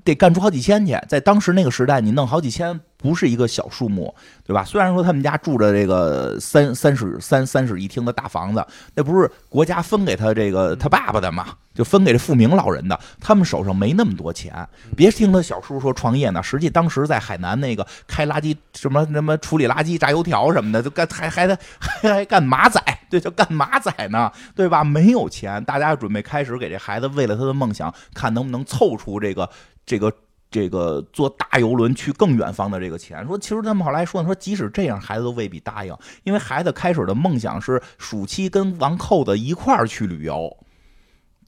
[0.05, 2.81] 得干出好几千去，在当时那个时代，你弄好几千。
[2.99, 4.13] 不是一个小数目，
[4.45, 4.65] 对吧？
[4.65, 11.49] 虽然说他们家住着这个三三室三三室一厅的大房子，那不是国家分给他这个他爸爸的嘛？
[11.75, 12.99] 就分给这富明老人的。
[13.21, 16.43] 他们手上没那么多钱，别听他小叔说创业呢。
[16.43, 21.59] 实际当时在海南那个开垃圾什么什么处理垃圾、炸油条什么的，就干还还还
[22.11, 24.83] 还干马仔，对，就干马仔呢，对吧？
[24.83, 29.49] 没有钱，大家准备开始给这孩子为了他的梦想，看能不能凑出这个
[29.87, 30.13] 这个。
[30.49, 40.57] 这个坐大游轮去更远方的这个钱，说其实他们后来说说，即使这样，孩子都未必答应，因为孩子开始的梦想是暑期跟王扣子一块儿去旅游，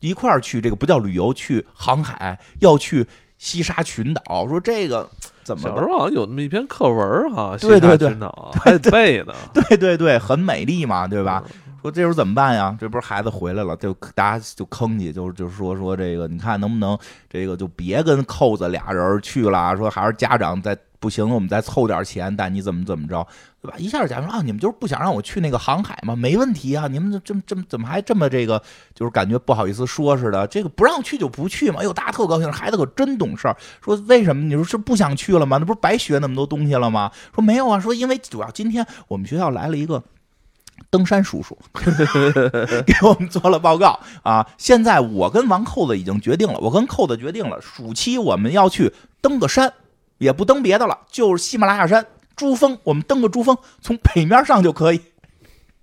[0.01, 3.07] 一块儿去这个不叫旅游，去航海，要去
[3.39, 4.47] 西沙群岛。
[4.49, 5.09] 说这个
[5.45, 5.63] 怎么？
[5.63, 8.11] 小时候好像有那么一篇课文哈，对对对，
[8.61, 11.43] 还背呢，对对对，很美丽嘛，对吧？
[11.81, 12.77] 说这时候怎么办呀？
[12.81, 19.77] 这不是孩子回来了，就大家就坑你，就就是说说这个，你看能不能这个就别跟扣子俩人去了？
[19.77, 23.25] 说还是家长再不行，我们再凑点钱带你怎么怎么着，
[23.63, 23.77] 对吧？
[23.79, 26.17] 一下家长说啊，你们就是不想让我去那个航海吗？
[26.17, 28.61] 没问题啊，你们这这怎么还这么这个，
[28.95, 30.45] 就是感觉不好意思说似的。
[30.49, 31.81] 这个不让去就不去嘛。
[31.81, 33.57] 哎呦，大家特高兴，孩子可真懂事儿。
[33.81, 34.43] 说为什么？
[34.43, 35.59] 你说是不想去了吗？
[35.59, 37.13] 那不是白学那么多东西了吗？
[37.33, 40.03] 说没有啊，说因为主要今天我们学校来了一个。
[40.91, 41.57] 登山叔叔
[42.87, 44.47] 给我们做了报告啊！
[44.57, 49.73] 现在我跟王扣子已经决定了，我跟扣子决定了，暑期我们要去登个山，
[50.17, 55.01] 也不登别的了，就是喜马拉雅山珠峰，我们登个珠峰，从北面上就可以，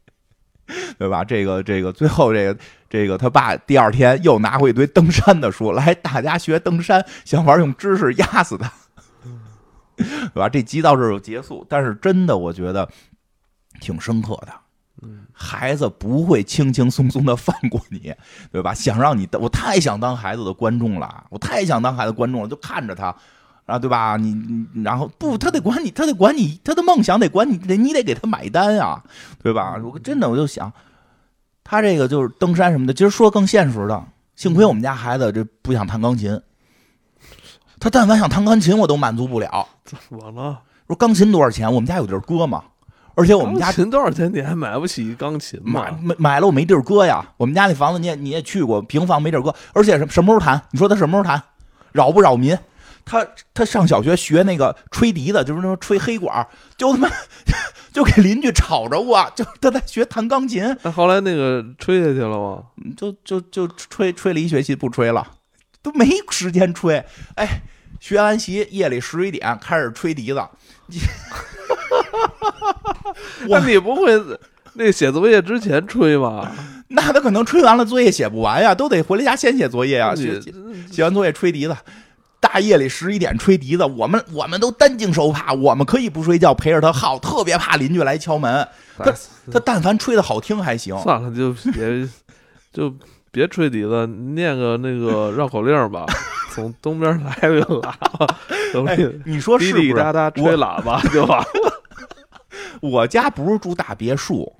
[0.97, 1.23] 对吧？
[1.23, 2.57] 这个这个，最后这个
[2.89, 8.71] 这个，他爸第二天又拿回一堆登山的书来，大家学登山，想玩用知识压死他，
[9.97, 10.49] 对吧？
[10.49, 12.89] 这集到这就结束，但是真的，我觉得
[13.79, 14.64] 挺深刻的。
[15.33, 18.13] 孩子不会轻轻松松的放过你，
[18.51, 18.73] 对吧？
[18.73, 23.15] 想让你，我太想当孩子的观众了，我太想当孩子观众了，就看着他，
[23.65, 24.17] 啊，对吧？
[24.17, 29.03] 你你，然后不，他得管你，他得管你，他的梦想得管你，得你得给他买单啊，
[29.43, 29.75] 对吧？
[29.83, 30.71] 我真的我就想，
[31.63, 34.03] 他这个就是登山什么的，其实说更现实的，
[34.35, 36.41] 幸亏我们家孩子这不想弹钢琴，
[37.79, 39.67] 他但凡想弹钢琴，我都满足不了。
[39.83, 40.61] 怎么了？
[40.87, 41.71] 说钢琴多少钱？
[41.71, 42.63] 我们家有地儿搁吗？
[43.15, 44.31] 而且我们家琴多少钱？
[44.33, 45.81] 你还买不起钢琴吗？
[45.81, 47.25] 买买买了，我没地儿搁呀。
[47.37, 49.55] 我们家那房子你也你也去过，平房没地儿搁。
[49.73, 50.61] 而且什什么时候弹？
[50.71, 51.41] 你说他什么时候弹？
[51.91, 52.57] 扰不扰民？
[53.05, 57.09] 他他上小学学那个吹笛子，就是那种吹黑管，就他妈
[57.93, 60.75] 就给邻居吵着过，就他在学弹钢琴。
[60.81, 62.63] 那后来那个吹下去了吗？
[62.97, 65.25] 就就就吹吹了一学期，不吹了。
[65.83, 67.05] 都没时间吹。
[67.35, 67.61] 哎，
[67.99, 70.43] 学完习夜里十一点开始吹笛子，
[73.49, 74.11] 那你不会
[74.73, 76.51] 那写作业之前吹吗？
[76.89, 80.13] 那他可能吹完了作业写不完呀，都得回了家先写作业啊。
[80.13, 80.39] 写
[80.91, 81.75] 写完作业吹笛子，
[82.39, 88.67] 大夜里十一点吹笛子，我们我们都担惊受怕，我们可以不睡觉陪着他耗，特别怕邻居来敲门。
[88.97, 89.11] 他
[89.51, 90.97] 他但凡吹的好听还行。
[90.99, 92.07] 算了，就别
[92.71, 92.93] 就
[93.31, 96.05] 别吹笛子，念个那个绕口令吧。
[96.55, 98.25] 从东边来个喇叭，
[99.25, 99.81] 你说是不是？
[99.81, 101.45] 滴滴答答吹喇叭就完了。
[102.79, 104.53] 我家不是住大别墅，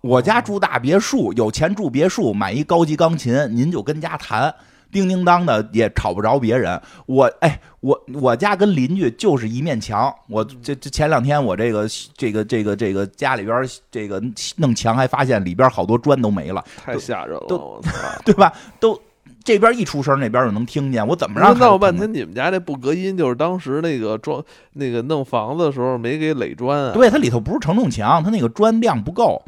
[0.00, 4.52] 我家住大别墅，有钱住别墅，买一高级钢琴，您就跟家弹，
[4.90, 6.80] 叮叮当的也吵不着别人。
[7.06, 10.12] 我哎，我我家跟邻居就是一面墙。
[10.28, 14.20] 我这这前两天我这个这个这个这个家里边这个
[14.56, 17.80] 弄墙，还发现里边好多砖都没了，太吓人了，都
[18.26, 18.52] 对吧？
[18.80, 19.00] 都。
[19.42, 21.06] 这边一出声，那边就能听见。
[21.06, 21.58] 我怎么让？
[21.58, 26.92] 闹半天，你们家这不隔音，就是当时那个装那个弄房子的时候没给垒砖啊？
[26.92, 29.42] 对，它里头不是承重墙，它那个砖量不够，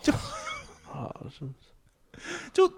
[0.00, 1.44] 就啊是，
[2.52, 2.72] 就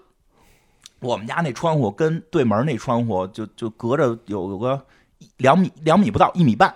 [0.99, 4.83] 我们家那窗户跟对门那窗户就就隔着有有个
[5.37, 6.73] 两米两米不到一米半，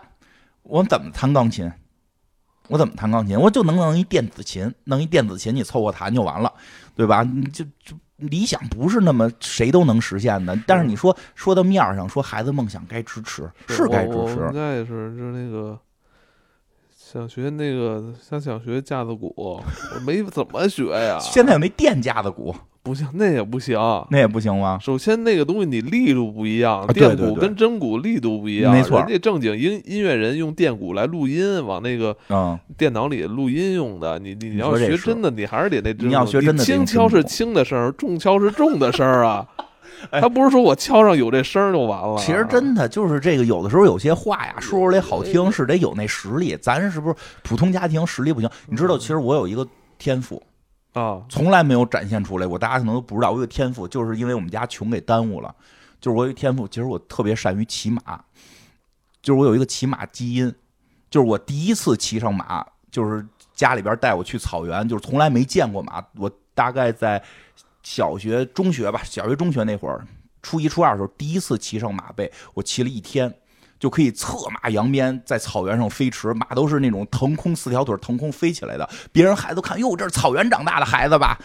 [0.61, 1.71] 我怎么弹钢琴？
[2.67, 3.39] 我怎么弹钢琴？
[3.39, 6.53] 我就能弄一电子琴，弄一电子琴，你凑合弹就完了，
[6.95, 7.23] 对吧？
[7.23, 7.97] 你就就。
[8.19, 14.17] 理想不是那么谁都能实现的，但是你说说到面上，说孩子梦想该支持，是该支持。
[14.17, 15.79] 我们家也是，就是那个
[16.95, 19.63] 想学那个，想想学架子鼓，我
[20.05, 21.17] 没怎么学呀。
[21.23, 22.55] 现在也没电架子鼓。
[22.89, 23.77] 不行，那也不行，
[24.09, 24.79] 那也不行吗？
[24.81, 28.73] 首先，那个东西你力度不一样，电鼓跟真鼓力度不一样。
[28.73, 32.17] 没错，人家正经音音乐人用电鼓来录音，往那个
[32.75, 34.17] 电脑里录音用的。
[34.17, 35.93] 你你要学真的，你还是得那。
[35.93, 39.45] 你要学真的，轻敲是轻的声儿，重敲是重的声儿啊。
[40.11, 42.17] 他不是说我敲上有这声儿就完了。
[42.17, 46.57] 其实真的就是这个，有的时候有些话呀，说出来好听是得有那实力。
[46.59, 48.49] 咱是不是普通家庭实力不行？
[48.67, 50.41] 你知道，其实我有一个天赋。
[50.93, 53.31] 啊，从来没有展现出来过，大家可能都不知道。
[53.31, 55.53] 我有天赋，就是因为我们家穷给耽误了。
[56.01, 58.01] 就是我有天赋，其实我特别善于骑马，
[59.21, 60.53] 就是我有一个骑马基因。
[61.09, 66.03] 就是我第一次骑上马，就是家里边带我去草原，就是从来没见过马。
[66.15, 67.21] 我大概在
[67.83, 70.05] 小学、中学吧，小学、中学那会儿，
[70.41, 73.33] 初一、初二的时候，第一次骑上马背，我骑了一天。
[73.79, 78.87] 就可以策马扬鞭在草原上飞驰，马都是那种腾空四条腿腾空飞起来的。
[79.11, 81.39] 别人孩子看，哟，这是草原长大的孩子吧，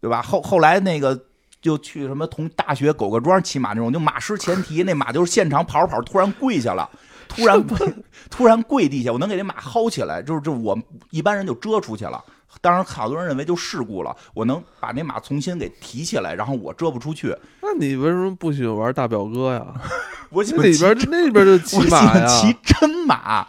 [0.00, 0.20] 对吧？
[0.20, 1.18] 后后来那个
[1.62, 6.88] 就去什么同大学狗个庄骑马那种，就马失前蹄，那马就是现场跑着跑突然跪下了，
[7.26, 7.66] 突然
[8.30, 10.78] 突然跪地下，我能给那马薅起来，就是就我
[11.10, 12.22] 一般人就遮出去了。
[12.60, 14.16] 当然，好多人认为就事故了。
[14.34, 17.36] 我能把那马重新给提起来，然后我遮不出去。
[17.62, 19.66] 那你为什么不喜欢玩大表哥呀？
[20.30, 23.46] 我喜欢里边那边就骑马呀， 骑真马，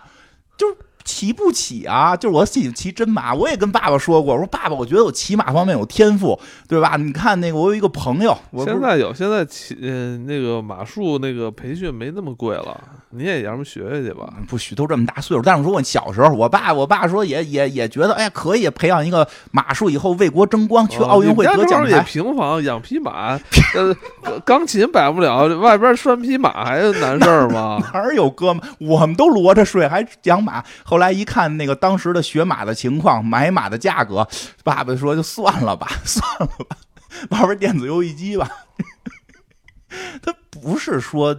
[0.57, 0.67] 就。
[1.09, 2.15] 骑不起啊！
[2.15, 6.97] 就是我自己骑真马，我也跟爸爸说过，我说爸爸，我觉得我骑马方面有天赋，对吧？
[6.97, 14.31] 你看那个，我有一个朋友，现在有，现在骑嗯那个马术那个培训没那么贵了，你也让他们学学去吧。
[14.47, 21.89] 不许都这么大岁数，但是说我小时候，我爸我爸说也也也觉得，哎呀，可以培养一个马术，以后为国争光，去奥运会得奖牌。
[21.89, 23.39] 也平房养匹马，
[23.73, 23.95] 呃，
[24.45, 27.81] 钢琴摆不了，外边拴匹马还难事儿吗？
[27.93, 28.61] 哪儿有哥们？
[28.79, 30.63] 我们都裸着睡，还养马。
[30.83, 34.27] 后来一看那个当时的学马的情况，买马的价格，
[34.63, 36.77] 爸爸说就算了吧， 算了吧，
[37.31, 38.47] 玩玩电子游戏机吧。
[40.21, 41.35] 他不是说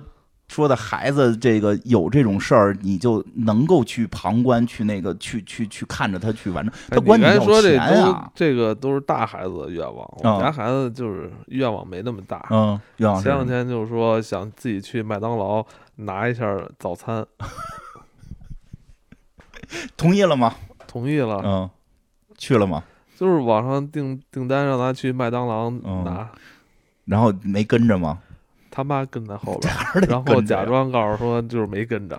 [0.48, 6.74] 说的孩子这个有这种事儿，你就能够去旁观，去那个去去去看着他去完成。
[6.88, 12.44] 他关键说这都这个都是大孩子的愿望，我们家孩子就是愿望没那么大。
[12.50, 16.44] 嗯，愿望前两天就是说想自己去麦当劳拿一下
[16.78, 17.24] 早餐。
[19.96, 20.54] 同意了吗？
[20.86, 21.40] 同意了。
[21.44, 21.70] 嗯，
[22.38, 22.82] 去了吗？
[23.16, 25.68] 就是网上订订单让他去麦当劳
[26.04, 26.28] 拿，
[27.04, 28.18] 然后没跟着吗？
[28.70, 29.74] 他妈跟在后边，
[30.08, 32.18] 然后假装告诉说就是没跟着，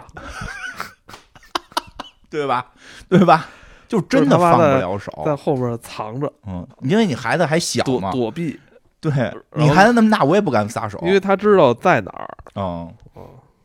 [2.30, 2.68] 对吧？
[3.10, 3.48] 对吧？
[3.88, 6.32] 就真的放不了手，在后边藏着。
[6.46, 8.60] 嗯，因为你孩子还小嘛，躲避。
[9.00, 9.12] 对
[9.56, 12.30] 你孩子那么大，我也不敢撒手，因为他知道在哪儿。
[12.56, 12.94] 嗯，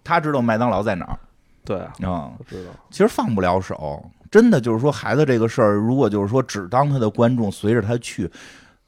[0.02, 1.18] 他知道麦当劳在哪儿。
[1.66, 1.76] 对
[2.08, 2.70] 啊，知道。
[2.90, 8.30] 其实放不了手，真的就是说，孩子这个事儿，如果就是说只当他的观众，随着他去，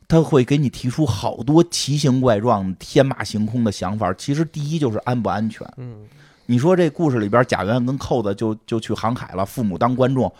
[0.06, 4.10] 他会给你提出好多奇形怪状、天马行空的想法。
[4.14, 5.66] 其实第一就是安不安全。
[5.76, 6.06] 嗯，
[6.46, 10.32] 你说这故事里边，贾元跟扣子就就去航海了，父母当观众，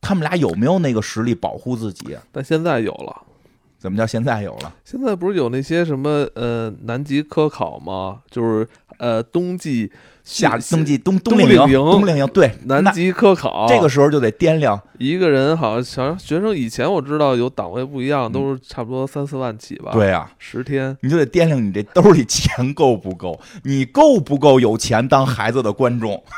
[0.00, 2.16] 他们俩有没有那个实力保护自己？
[2.32, 3.14] 但现在有了，
[3.78, 4.72] 怎么叫现在有了？
[4.84, 8.22] 现在不是有那些什么呃南极科考吗？
[8.30, 8.66] 就是
[9.00, 9.90] 呃冬季
[10.22, 19.90] 夏冬季冬冬令营，冬令营对南极科考，这个时候就得掂量一个人，好像小学生以前我知道有档位不一样，都是差不多三四万起吧？
[19.92, 26.22] 对呀，十天你就得掂量你这兜里钱够不够，你够不够有钱当孩子的观众。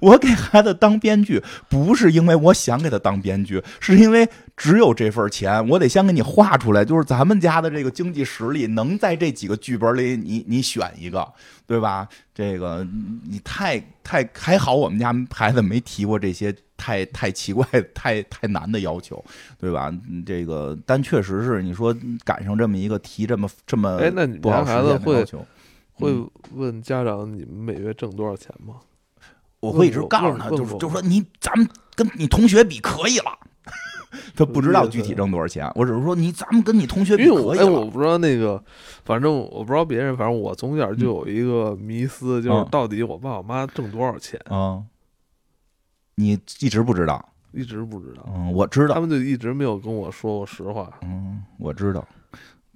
[0.00, 4.28] 我给孩子当编剧，不是因为我想给他当编剧，是因为
[4.58, 11.26] 只有这份钱，我得先给你画出来，就是咱们家的这个经济实力能在这几个剧本里，你你选一个，
[11.66, 12.06] 对吧？
[12.34, 12.84] 这个
[13.24, 19.24] 你太太还好，我们家孩子没提过这些太太奇怪、太太难的要求，
[19.58, 19.94] 对吧？
[20.26, 25.24] 这个但确实是你说赶上这么一个提这么这么哎，那你家孩子会
[25.94, 28.74] 会嗯问家长你们每月挣多少钱吗？
[29.60, 33.36] 我会一直告诉他，就是就是说你咱们跟你同学比可以了，
[34.34, 37.66] 他不知道具体挣多少钱，我只是说你咱们跟你同学比可以了。
[37.70, 38.62] 我不知道那个，
[39.04, 44.84] 反正我不知道别人，反正我从小就有一个迷思，就是嗯到底我爸我妈挣多少钱，嗯，
[46.14, 50.90] 你一直不知道，一直不知道，嗯，我知道，他们就一直没有跟我说过实话。
[51.02, 52.06] 嗯，我知道，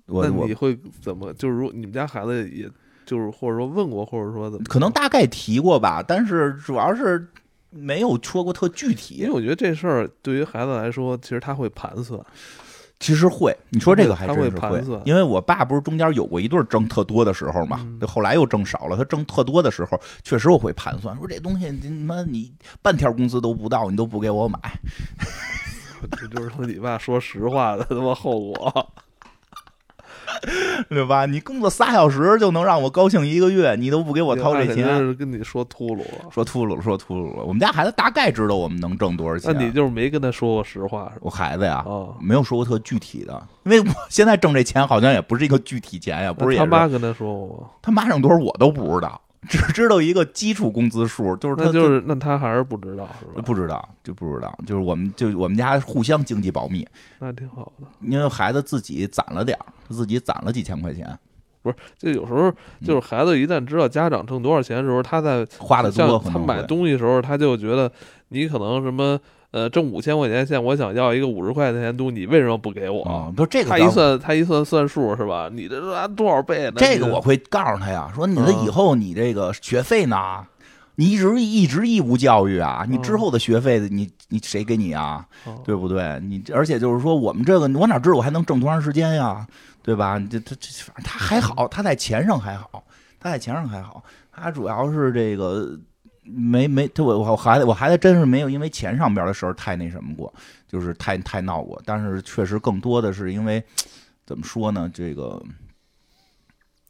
[0.06, 1.32] 我我那你会怎么？
[1.34, 2.70] 就是如你们家孩子也。
[3.04, 4.64] 就是或者说问过，或者说怎么？
[4.68, 7.28] 可能大概提过吧，但是主要是
[7.72, 9.16] 没有说过特具体。
[9.16, 12.20] 因为我觉得这事儿对于孩子来说，其实他会盘算。
[13.00, 15.02] 其实会，你说这个还真是会盘算。
[15.04, 18.96] 因为我爸不是中间有过一对挣特多的时候嘛，嗯、后来又挣少了。
[18.96, 24.58] 他挣特多的时候，确实我会盘算，说这东西你妈你半天工资都不到，你都不给我买。
[26.16, 28.92] 这就是说你爸说实话的他妈后果。
[30.88, 31.26] 对吧？
[31.26, 37.44] 你工作仨小时就能让我高兴一个月，你都不给我掏这钱，是跟你说秃噜了，说秃噜了，说秃噜了。
[37.44, 41.12] 我们家孩子大概知道我们能挣多少钱，那你就是没跟他说过实话？
[41.20, 47.70] 我孩子呀，哦、没有说过特具体的，因为我现在挣这钱好像也不是一个具体钱呀，不是也他妈跟他说过吗？
[47.80, 49.20] 他妈挣多少我都不知道。
[49.48, 53.42] 只知道一个基础工资数，就是他那就是那他还是不知道是吧？
[53.44, 56.86] 不知道就不知道，就是我们就我们家互相经济保密，
[57.18, 57.86] 那挺好的。
[58.00, 61.18] 因为孩子自己攒了点儿，自己攒了几千块钱。
[61.62, 62.52] 不是，就有时候
[62.84, 67.90] 就是孩子一旦知道家长挣多少钱的时候，他在花的多，他买东西的时候，他就觉得
[68.28, 69.18] 你可能什么
[69.52, 73.02] 呃挣五千块钱，现在我想要一个五十块钱东西，你为什么不给我？
[73.04, 75.48] 啊、不，这个他一算他一算算数是吧？
[75.52, 76.72] 你这多少倍呢？
[76.76, 80.16] 这个我会告诉他呀，说你的以后你这个学费呢，
[80.94, 85.26] 你一直一直义务教育啊，你之后的学费你你谁给你啊？
[85.64, 86.18] 对不对？
[86.20, 89.46] 你而且就是说我们这个我哪知道我还能挣多长时间呀？
[89.82, 90.18] 对吧？
[90.30, 92.82] 这这这反正他还好，他在钱上还好，
[93.20, 95.78] 他在钱上还好，他主要是这个。
[96.24, 100.32] 没没，他我我孩子我孩子真是没有因为钱上边的事儿太那什么过，
[100.68, 101.82] 就是太太闹过。
[101.84, 103.60] 但是确实更多的是因为
[104.24, 104.88] 怎么说呢？
[104.94, 105.42] 这个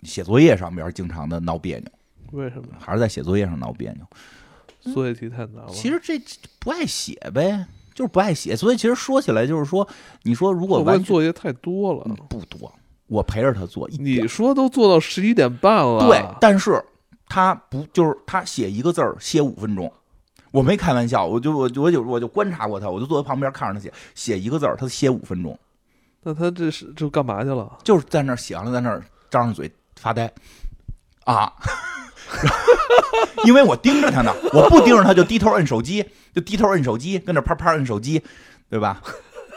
[0.03, 1.87] 写作业上边经常的闹别扭。
[2.33, 2.69] 为什么？
[2.79, 4.93] 还是在写作业上闹别扭？
[4.93, 5.69] 作业题太难了。
[5.73, 6.21] 其实这
[6.59, 8.55] 不爱写呗，就是不爱写。
[8.55, 9.89] 所以其实说起来就是说，
[10.25, 12.71] 你说如果完作业太多了，不多，
[13.07, 13.89] 我陪着他做。
[13.99, 16.85] 你说都做到十一点半了，对，但是。
[17.35, 19.91] 他不就是他写一个字儿写五分钟，
[20.51, 25.59] 我没开玩笑，我就我我就我就观察过他，我就坐在旁边看着他写，写一个字儿他歇五分钟，
[26.25, 27.79] 那他这是就干嘛去了？
[27.83, 30.31] 就是在那儿写完了，在那儿张着嘴发呆，
[31.25, 31.51] 啊，
[33.47, 36.05] 因为我盯着他呢，我不盯着他就低头摁手机，
[36.35, 38.23] 就低头摁手机，跟那啪啪摁手机，
[38.69, 39.01] 对吧？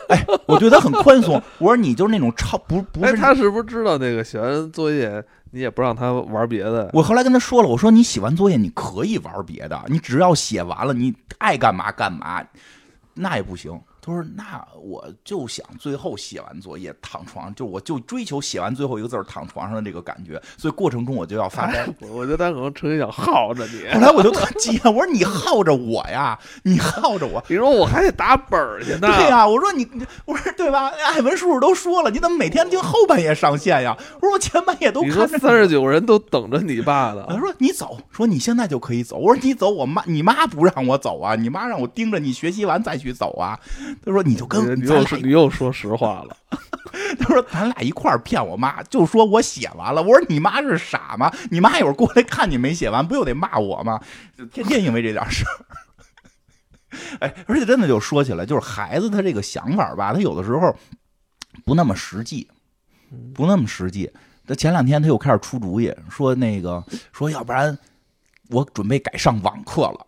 [0.08, 5.22] 哎，我对他很宽松，我说你就是那种超不不是、哎，他是不是知道那个写完作业？
[5.56, 6.90] 你也不让他玩别的。
[6.92, 12.44] 我后来跟他说了，我说你写完作业你可以玩别的，你只要写完了，你爱干嘛干嘛，
[13.14, 13.80] 那也不行。
[14.06, 21.80] 他说：“那我就想最后写完作业躺床，就我就追求写完最后一个字躺床上的这个感觉，所以过程中我就要发呆。
[21.80, 23.88] 哎、我觉得他可能成天想耗着你。
[23.94, 27.44] 后来我就特急，我说你耗着我呀，你耗着我。
[27.50, 29.00] 你说我还得打本儿去呢。
[29.00, 29.88] 对呀、啊，我说你，
[30.26, 30.90] 我说对吧？
[30.90, 33.98] 艾文叔叔都说了，你怎么每天盯后半夜上线呀？
[34.16, 35.40] 我说我前半夜都看着。
[35.40, 37.26] 三十九人都等着你爸呢。
[37.28, 39.18] 他说你走，说你现在就可以走。
[39.18, 43.60] 我说你走，我妈你妈不让我走啊，你妈让我盯着你学习完再去走啊。
[44.04, 46.36] 他说你就跟。”你又是你又说实话了，
[47.20, 50.02] 他说咱俩一块儿骗我妈，就说我写完了。
[50.02, 51.32] 我说你妈是傻吗？
[51.52, 54.00] 你妈一会儿过来看你没写完，不又得骂我吗？
[54.52, 55.66] 天天因为这点事儿。
[57.20, 60.74] 哎，而且真的就说起来，就是孩子他这个想法吧，他有的时候
[61.66, 62.48] 不那么实际，
[63.34, 64.10] 不那么实际。
[64.48, 67.78] 他前两天他又开始出主意，说那个说要不然
[68.50, 70.06] 我准备改上网课了。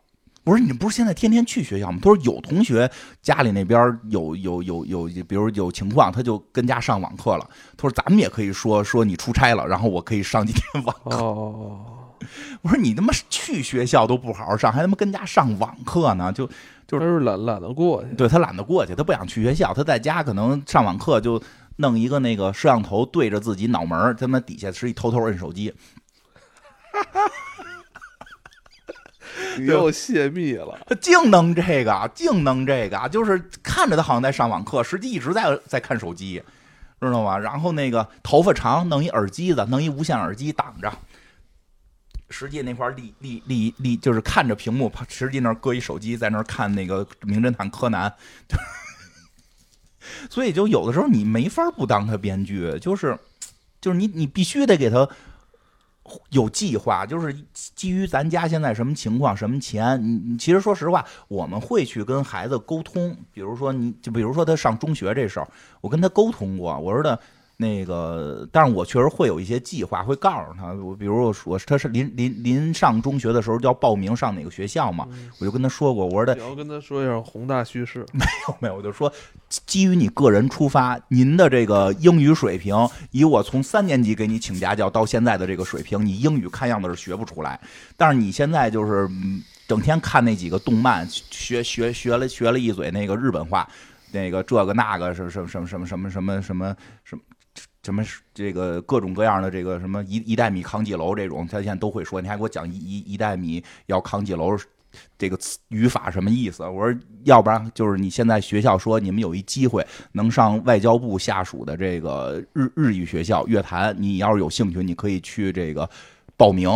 [0.47, 1.99] 我说你不是现在天天去学校吗？
[2.01, 2.89] 他说有同学
[3.21, 7.45] 家里那边有有有有，比如有情况，他就跟家上网课了。
[7.75, 11.17] 他说咱们也可以说说你出差了，然后我可以上几天网课。
[12.63, 16.31] 我说你他妈去学校都不好好上，还他妈跟家上网课呢？
[16.31, 16.49] 就
[16.87, 18.15] 就是懒懒得过去。
[18.15, 21.41] 对他懒得过去，他不想去学校，他在家可能上网课就
[21.75, 25.73] 弄一个那个摄像头对着自己脑门，他妈底下是一偷偷摁手机。
[29.65, 36.41] 又泄密了，他净弄这个，净弄这个，就是看着他好像在上网课，实际一直在在看手机，
[37.01, 37.37] 知道吗？
[37.37, 40.91] 然后那个头发长，弄一耳机子，弄一无线耳机挡着，
[42.29, 48.13] 实际那块立立立立就是看着屏幕，实际那搁一手机在那看那个名侦探柯南，
[50.29, 53.17] 所以就有的时候你没法不当他编剧，就是
[53.79, 55.07] 就是你你必须得给他。
[56.29, 60.01] 有计划，就是基于咱家现在什么情况、什么钱。
[60.01, 63.15] 你你其实说实话，我们会去跟孩子沟通。
[63.31, 65.47] 比如说，你就比如说他上中学这事儿，
[65.81, 67.19] 我跟他沟通过，我说的。
[67.59, 70.71] 那个，但是我确实会有一些计划，会告诉他。
[70.73, 75.07] 我比如我说他是临临临上中学的时候就要报名上哪个学校嘛，
[75.39, 76.35] 我就跟他说过，我说的。
[76.35, 78.05] 你要跟他说一下宏大叙事。
[78.13, 79.11] 没有没有，我就说
[79.49, 82.75] 基于你个人出发，您的这个英语水平，
[83.09, 87.59] 以我从三年级给你请家教到现在的这个水平，你英语看样子是学不出来。
[87.97, 93.67] 但是你现在就是嗯整天看那几个动漫，学学学了学了一嘴那个日本话，
[94.11, 97.23] 那个这个那个什什什么什么什么什么什么什么。
[97.87, 102.19] 什么这个各种各样的这个什么一一袋米扛几楼这种，他现在都会说。
[102.19, 104.57] 你还给我讲一一一袋米要扛几楼，
[105.17, 106.63] 这个词语法什么意思？
[106.63, 115.89] 我说，要不然就是你现在学校说你们有一机会能上外交部下属的这个日日语学校乐坛，你要是有兴趣，你可以去这个
[116.35, 116.69] 报名。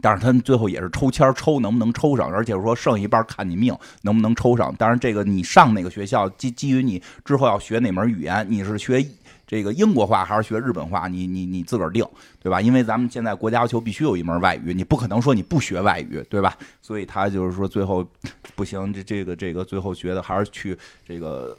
[0.00, 4.74] 但是他们最后也是抽签抽能不能抽上，而且说剩一半看你命能不能抽上。
[4.74, 9.06] 当然这个你上哪个学校基基于你之后要学哪门语言，你是学。
[9.52, 12.02] 这个英国话还是学日本话，你你你自个儿定，
[12.42, 12.58] 对吧？
[12.58, 16.56] 因为咱们现在国家要求必须有一门外语，你不可能说你不学外语，对吧？
[16.80, 18.02] 所以他就是说最后
[18.56, 20.74] 不行，这这个这个最后觉得还是去
[21.06, 21.54] 这个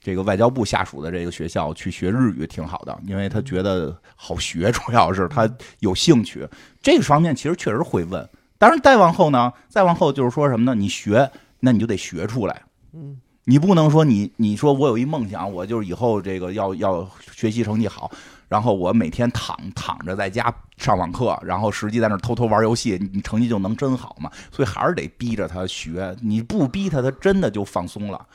[0.00, 5.46] 这个外交部下属的这个学校去学日语挺好的，因为他觉得好学， 主要是他
[5.80, 6.48] 有兴趣。
[6.80, 10.74] 这个方面其实确实会问，当然再往后呢，再往后就是说什么呢？
[10.74, 12.62] 你学，那你就得学出来，
[12.94, 13.20] 嗯。
[13.44, 18.10] 你不能说你你说我有一梦想，我就是以后这个要要学习成绩好，
[18.48, 24.30] 然后我每天躺躺着在家上网课，然后实际在那偷偷玩游戏，你成绩就能真好吗？
[24.52, 28.26] 所以还是得逼着他学，你不逼他，他真的就放松了。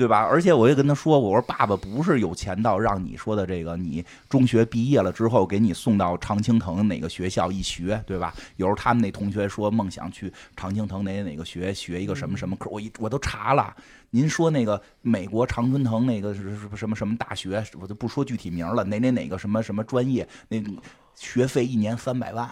[0.00, 0.20] 对吧？
[0.20, 8.32] 而且我也跟他说过，我说爸爸不是有钱到让你说的这个，你中学毕业了之后给你送到常青藤哪个学校一学，对吧？
[8.56, 13.76] 有时候他们那同学说梦想去常青藤哪哪个学学一个什么什么课，我一我都查了。
[14.08, 20.56] 您说那个美国常春藤那个是什么什么大学，我就不说具体名了，哪哪哪个什么什么专业，那
[21.14, 22.50] 学费一年三百万，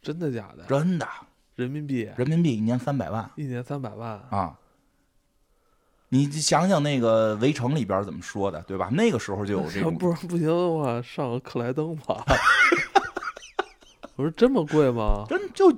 [0.00, 0.64] 真的假的？
[0.68, 1.08] 真的，
[1.56, 4.56] 人民币，人民币一年三百万，一年三百万啊。
[6.10, 8.88] 你想想那个《围城》里边怎么说的，对吧？
[8.92, 9.92] 那个时候就有这种。
[9.98, 12.24] 不不行的话，上个克莱登吧。
[14.16, 15.24] 我说这么贵吗？
[15.30, 15.72] 真就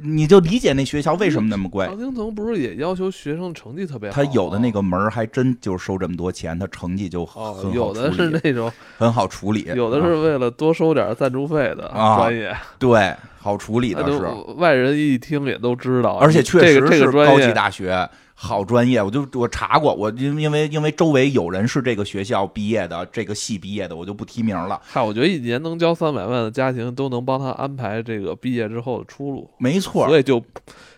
[0.00, 1.84] 你就理解那学校为什么那么贵。
[1.86, 4.14] 常青藤不是也要求学生成绩特别好？
[4.14, 12.56] 他有的那个门还真就收这么多钱，他成绩就很好有的是那种很好处理，有的是为了多收点赞助费的专业。
[12.78, 14.22] 对，好处理的是。
[14.56, 18.08] 外人一听也都知道，而且确实是高级大学。
[18.42, 24.80] 好专业，我就我查过，我因因为因为周围有人是这个学校毕业的，这个系毕业的，我就不提名了。
[24.82, 30.08] 嗨，我觉得一年能交三百万的家庭都能帮他安排这个毕业之后的出路，没错。
[30.08, 30.42] 所以就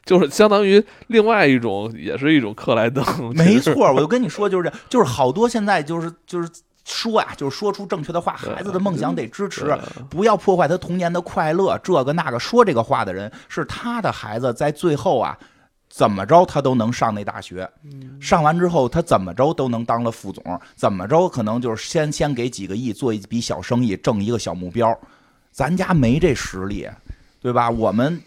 [0.04, 3.04] 就是相当于另外一种，也是一种克莱登。
[3.34, 6.48] 没错，我就跟你说，就是这，就是好多现在就是就是
[6.84, 9.76] 说啊，就是说出正确的话，孩子的梦想得支持，
[10.10, 11.78] 不要破坏他童年的快乐。
[11.82, 15.38] 这个那个说这个话的人，是他的孩子在最后啊。
[15.94, 17.70] 怎么着他都能上那大学，
[18.18, 20.42] 上完之后他怎么着都能当了副总，
[20.74, 24.98] 怎么着可能就是先先给几个亿做一笔小生意，挣一个小目标。
[25.50, 26.88] 咱家没这实力，
[27.40, 27.68] 对吧？
[27.68, 28.18] 我们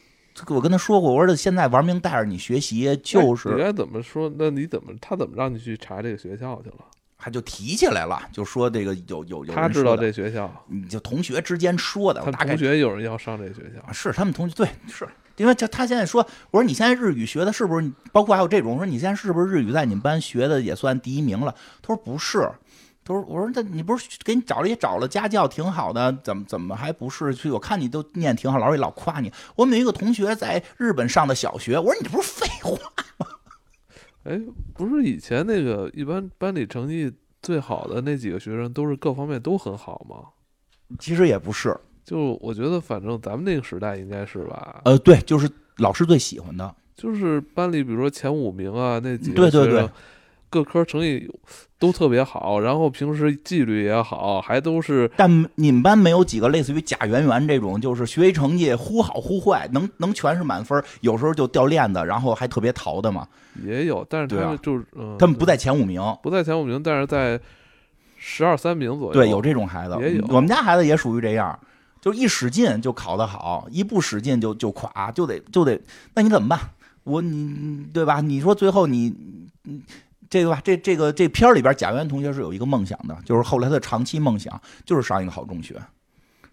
[0.49, 4.32] 我跟他说过，我说现在玩命带着你学习，就是你该怎么说？
[4.38, 6.86] 那你怎么他怎么让你去查这个学校去了？
[7.26, 15.10] 他就提起来了，就说这个有有有他知道这学校，你就同学之间说的，他同学有人要上这学校，是他们同学对是。
[15.38, 16.22] 因为他他现在说，
[16.52, 17.92] 我说你现在日语学的是不是？
[18.12, 21.52] 包括还有这种，我说你现在是不是日语在你们班学的也算第一名了？
[21.82, 22.48] 他说不是，
[23.04, 27.34] 他说我说那你不是给你找了也找了家教挺好的，怎么怎么还不是？
[27.34, 29.34] 去我看你都念挺好，老师也老夸你。
[29.56, 32.78] 我们有一个同学在日本上的小学，我说你这不是废画。
[34.26, 34.40] 哎，
[34.74, 37.12] 不是以前那个一般班里成绩
[37.42, 40.30] 最好的那几个学生，都是各方面都很好吗？
[41.00, 44.82] 其实也不是，就我觉得，反正咱们那个时代应该是吧。
[44.86, 49.90] 呃，对，就是老师最喜欢的，就是班里比如说前五名啊，那几个对对对。
[50.56, 51.30] 各科成绩
[51.78, 55.12] 都特别好，然后平时纪律也好，还都是。
[55.18, 63.28] 但你们班没有几个类似于贾圆圆这种，就是学习成绩忽好忽坏，能能全是满分，有时候就掉链子，然后还特别淘的嘛。
[63.66, 64.86] 也有，但是他们就是，
[65.20, 67.38] 他们不在前五名，不在前五名，但是在
[68.16, 69.14] 十二三名左右。
[69.14, 70.26] 对，有这种孩子，也有。
[70.30, 71.60] 我们家孩子也属于这样，
[71.99, 75.78] 就一使劲就考得好，一不使劲就就垮，就得就得，
[76.14, 76.58] 那你怎么办？
[77.03, 78.22] 我你对吧？
[78.22, 79.14] 你说最后你
[79.66, 79.82] 嗯。
[80.30, 85.80] 这个吧，这这个这片儿里边，贾元同学是有一个梦想的，就是后来的长期梦想就是上一个好中学，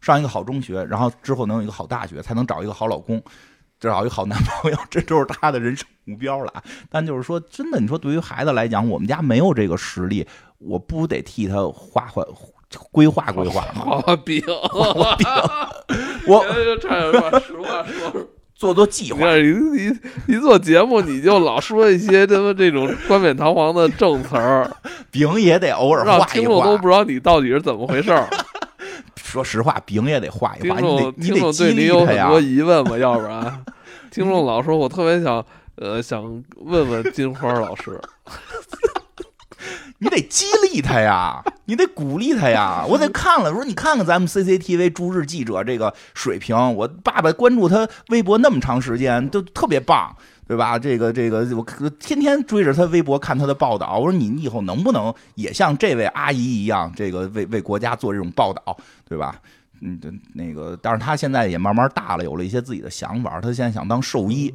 [0.01, 3.23] 上一个好中学，然后之后能有一个好大学，才能找一个好老公，
[3.81, 6.53] 找一个好男朋友，这就是他的人生目标了。
[6.91, 10.27] 但就是说，真的，你说对于孩子来讲，我们家没有这个实力，
[10.59, 12.23] 我不得替他画画、
[12.91, 14.01] 规划规划吗？
[14.03, 15.27] 画饼，画饼，
[16.27, 16.45] 我
[16.81, 18.27] 差点把实话说。
[18.63, 19.99] 做做计划，你你
[20.29, 24.71] 一做节目你就老说一些他妈这种冠冕堂皇的正词儿，
[25.11, 28.29] 饼也得偶尔画一画，听众都不知道你到底是怎么回事儿。
[29.21, 32.27] 说实话，饼也得画一画，听众你得激励他呀。
[32.27, 33.65] 很多疑问吧，要不然
[34.13, 35.45] 听众老说我特别想
[35.75, 36.23] 呃想
[36.59, 38.01] 问问金花老师。
[40.03, 42.85] 你得激励他呀，你得鼓励他呀。
[42.89, 50.13] 我得看了，我说你看看咱们 CCTV 驻日记者这个水平，我爸爸关注他微博那么长时间，都特别棒，
[50.49, 50.77] 对吧？
[50.77, 53.97] 这个这个，我天天追着他微博看他的报道。
[53.97, 58.77] 我说你以后能不能也像这位阿姨一样，这个为为国家做这种报道，
[59.09, 59.41] 对吧？
[59.81, 60.01] 嗯，
[60.35, 63.41] 那个，但是他现在也慢慢大了，有了一些自己的想法。
[63.41, 64.53] 他现在想当兽医。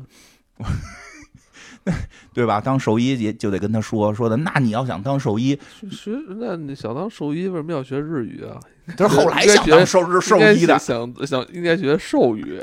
[2.33, 2.59] 对吧？
[2.59, 4.37] 当兽医也就得跟他说说的。
[4.37, 5.59] 那你要想当兽医，
[5.91, 8.59] 学那你想当兽医，为什么要学日语啊？
[8.95, 12.61] 他是后来想当兽日兽医的，想想应该学兽语。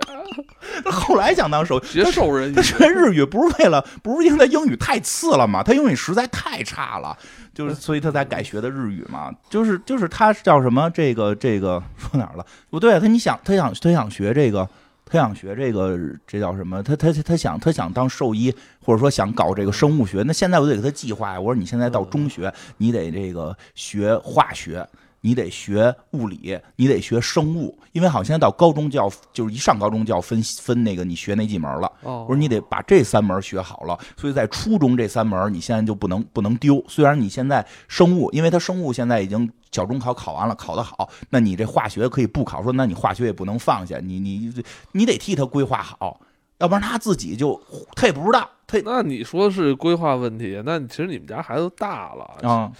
[0.84, 5.62] 他后来想当兽学兽人，他学日语不是为了，不是因为他英语太次了嘛？
[5.62, 7.16] 他英语实在太差了，
[7.52, 9.30] 就是所以他才改学的日语嘛。
[9.50, 10.90] 就是就是他叫什么？
[10.90, 12.46] 这个这个说哪儿了？
[12.70, 14.68] 不对，他你想他想他想学这个。
[15.04, 16.82] 他想学这个，这叫什么？
[16.82, 20.22] 他他他想他想当兽医，或者说想搞这个生物学。
[20.26, 21.40] 那现在我得给他计划呀。
[21.40, 24.86] 我说你现在到中学，你得这个学化学。
[25.26, 31.90] 你得学物理，你得学生物，因为好像到高中就要，就是一上高中就要分分那个你学哪几门了。
[32.02, 36.84] 我说你得把这三门学好了，所以在初中这三门你现在就不能不能丢。
[36.86, 42.62] 虽然你现在生物，因为他生物现在已经小中考考完了，考得好，那你这化学可以不考。
[42.62, 44.54] 说那你化学也不能放下，你你
[44.92, 46.20] 你得替他规划好，
[46.58, 47.60] 要不然他自己就
[47.96, 48.48] 他也不知道。
[48.68, 52.70] 他那你说是规划问题，那其实你们家孩子大了啊。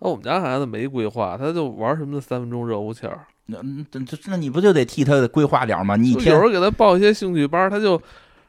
[0.00, 3.26] 那我们家孩子没规划，他就玩什么三分钟热乎气儿。
[3.46, 5.96] 那那那你不就得替他规划点吗？
[5.96, 8.00] 你有时候给他报一些兴趣班，他就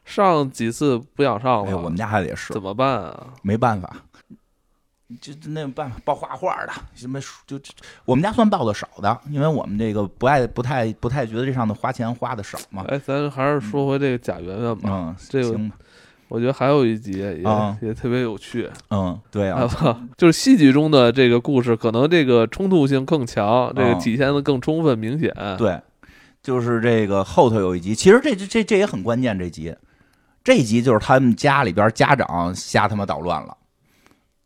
[0.04, 1.76] 上几次不想上了。
[1.76, 3.26] 我们家孩子也是，怎么办啊？
[3.42, 3.94] 没办法，
[5.20, 7.58] 就那办法报画画的，什么就
[8.04, 12.84] 我们家算报的少的，因为我们这个不爱不太不太觉得这上头花钱花的少嘛。
[12.88, 14.90] 哎，咱还是说回这个贾圆圆吧。
[14.90, 15.58] 嗯，这个。
[16.28, 17.42] 我觉得还有一集也
[17.80, 19.68] 也特别有趣，嗯，对啊，
[20.16, 25.34] 就是戏剧中的这个故事，可能这个冲突性更强，这个体现的更充分明显。
[25.58, 25.80] 对，
[26.40, 29.74] 就是这个后头有一集，其实这这这也很关键，这集，
[30.44, 33.56] 这集就是他们家里边家长瞎他妈捣乱了，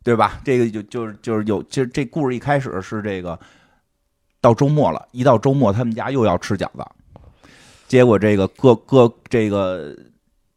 [0.05, 0.39] 对吧？
[0.45, 3.37] 这个就就是就是有，其实这故事一开始是这个
[4.39, 6.85] 到周末了，一到周末他们家又要吃饺子，
[7.87, 9.93] 结果这个各各这个。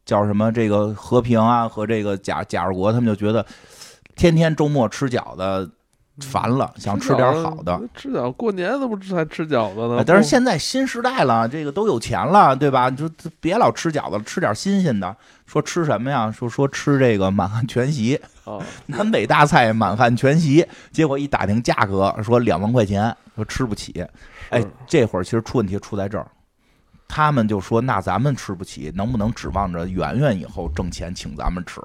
[0.09, 0.51] 叫什么？
[0.51, 3.44] 这个和平啊，和这个贾贾二国，他们就觉得
[4.16, 5.70] 天天周末吃饺子
[6.20, 7.80] 烦了，想吃点好的。
[7.94, 10.02] 吃饺子过年怎么还吃饺子呢？
[10.06, 12.90] 但是现在新时代了，这个都有钱了，对吧？
[12.90, 13.08] 就
[13.40, 15.14] 别老吃饺子，吃点新鲜的。
[15.46, 16.30] 说吃什么呀？
[16.30, 18.20] 说说吃这个满汉全席
[18.86, 20.66] 南北大菜满汉全席。
[20.92, 24.04] 结果一打听价格，说两万块钱，说吃不起。
[24.50, 26.26] 哎，这会儿其实出问题出在这儿。
[27.06, 31.80] 他们就说：“那咱们吃不起，能不能指望着圆圆以后挣钱请咱们吃？”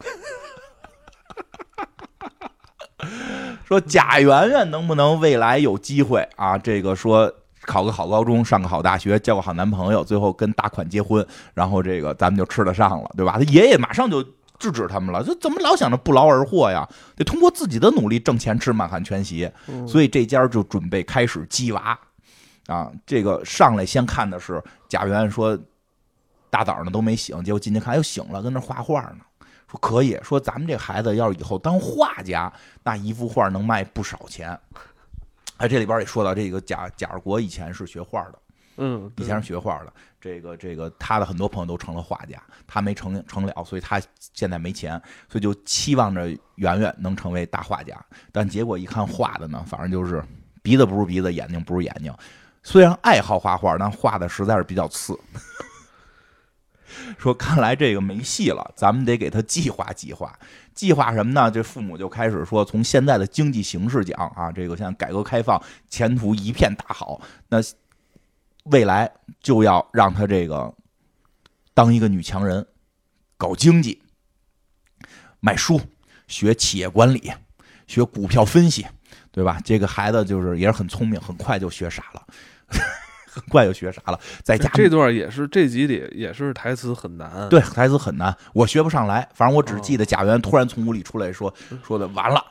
[3.66, 6.58] 说贾圆圆能不能未来有机会啊？
[6.58, 7.32] 这个说
[7.62, 11.24] 考个好高中，上个好大学，交个好男朋友，最后跟大款结婚，
[11.54, 13.34] 然后这个咱们就吃得上了，对吧？
[13.38, 14.22] 他爷爷马上就
[14.58, 16.88] 制止他们了，就怎么老想着不劳而获呀？
[17.16, 19.50] 得通过自己的努力挣钱吃满汉全席，
[19.86, 21.98] 所以这家就准备开始鸡娃。
[22.66, 25.58] 啊，这个上来先看的是贾元说，
[26.50, 29.18] 大早上都没醒，结果进去看又醒了，跟那画画呢。
[29.70, 32.52] 说可以说咱们这孩子要是以后当画家，
[32.82, 34.58] 那一幅画能卖不少钱。
[35.58, 38.38] 哎，这里边也说到这个贾贾二国以前是学画的，
[38.78, 39.92] 嗯，以前是学画的。
[40.20, 44.00] 这个这个他的很多朋友都成了画家，他没成成了，所以他
[44.34, 47.94] 现在没钱，所以就期望着圆圆能成为大画家。
[48.32, 50.22] 但结果一看画的呢，反正就是
[50.62, 52.12] 鼻子不是鼻子，眼睛不是眼睛。
[52.62, 55.18] 虽然爱好画画，但画的实在是比较次。
[57.18, 60.38] 说看来这个没戏了，咱们得给他计划计划。
[60.74, 61.50] 计划什么呢？
[61.50, 67.58] 这父母就开始说，从现在的经济形势讲啊，这个像改革开放，前途一片大好，那
[68.64, 69.10] 未来
[69.40, 70.72] 就要让他这个
[71.74, 72.66] 当一个女强人，
[73.36, 74.00] 搞经济，
[75.40, 75.80] 卖书，
[76.28, 77.30] 学企业管理，
[77.86, 78.86] 学股票分析，
[79.30, 79.60] 对吧？
[79.64, 82.26] 这个孩子就是也是很聪明，很快就学傻了。
[83.30, 89.28] 很快就学啥了，在家这段也是这集里也是台词很难，对台词很难，我学不上来。
[89.34, 91.52] 反正我只记得贾元突然从屋里出来说
[91.86, 92.44] 说的完了，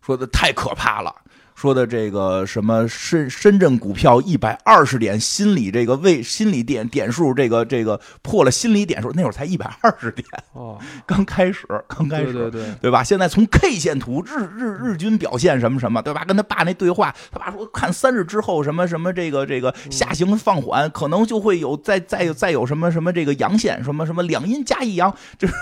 [0.00, 1.14] 说的太可怕了。
[1.60, 13.04] 说的这个什么深深圳股票一百二十点心理这个位心理点点数这个这个破了心理点数那会儿才一百二十点哦，刚开始刚开始对对对吧？
[13.04, 16.24] 现在从 K 线图日日日均表现什么什么对吧？
[16.24, 25.52] 跟他爸那对话，他爸说看三日之后什么什么这个这个下行放缓，可能就会有再再有再有什么什么这个阳线什么什么两阴加一阳，就是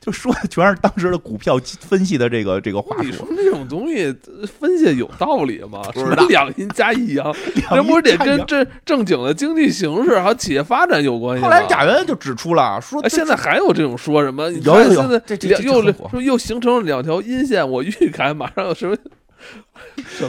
[0.00, 3.26] 就说的全是当时的股票分析的这个这个话术。
[3.34, 5.39] 这种东西分析有道理。
[5.40, 5.82] 道理吗？
[5.94, 7.34] 是两阴加一阳，
[7.70, 11.48] 这不是得跟正正经的经济形势还有企业发展有关系吗？
[11.48, 14.50] 后来贾元就指出了，说现在还有这种说什么？
[14.50, 18.96] 有有有，这又说又形成了两条阴线，我预感马上有什么？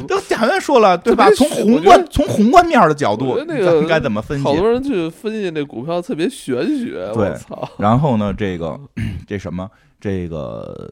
[0.08, 1.30] 都贾元说了，对吧？
[1.32, 4.44] 从宏观从宏观面的角度，那个该怎么分析？
[4.44, 7.70] 好多人去分析那股票特别玄学，我操！
[7.78, 8.80] 然后呢，这个
[9.28, 10.90] 这什么这个。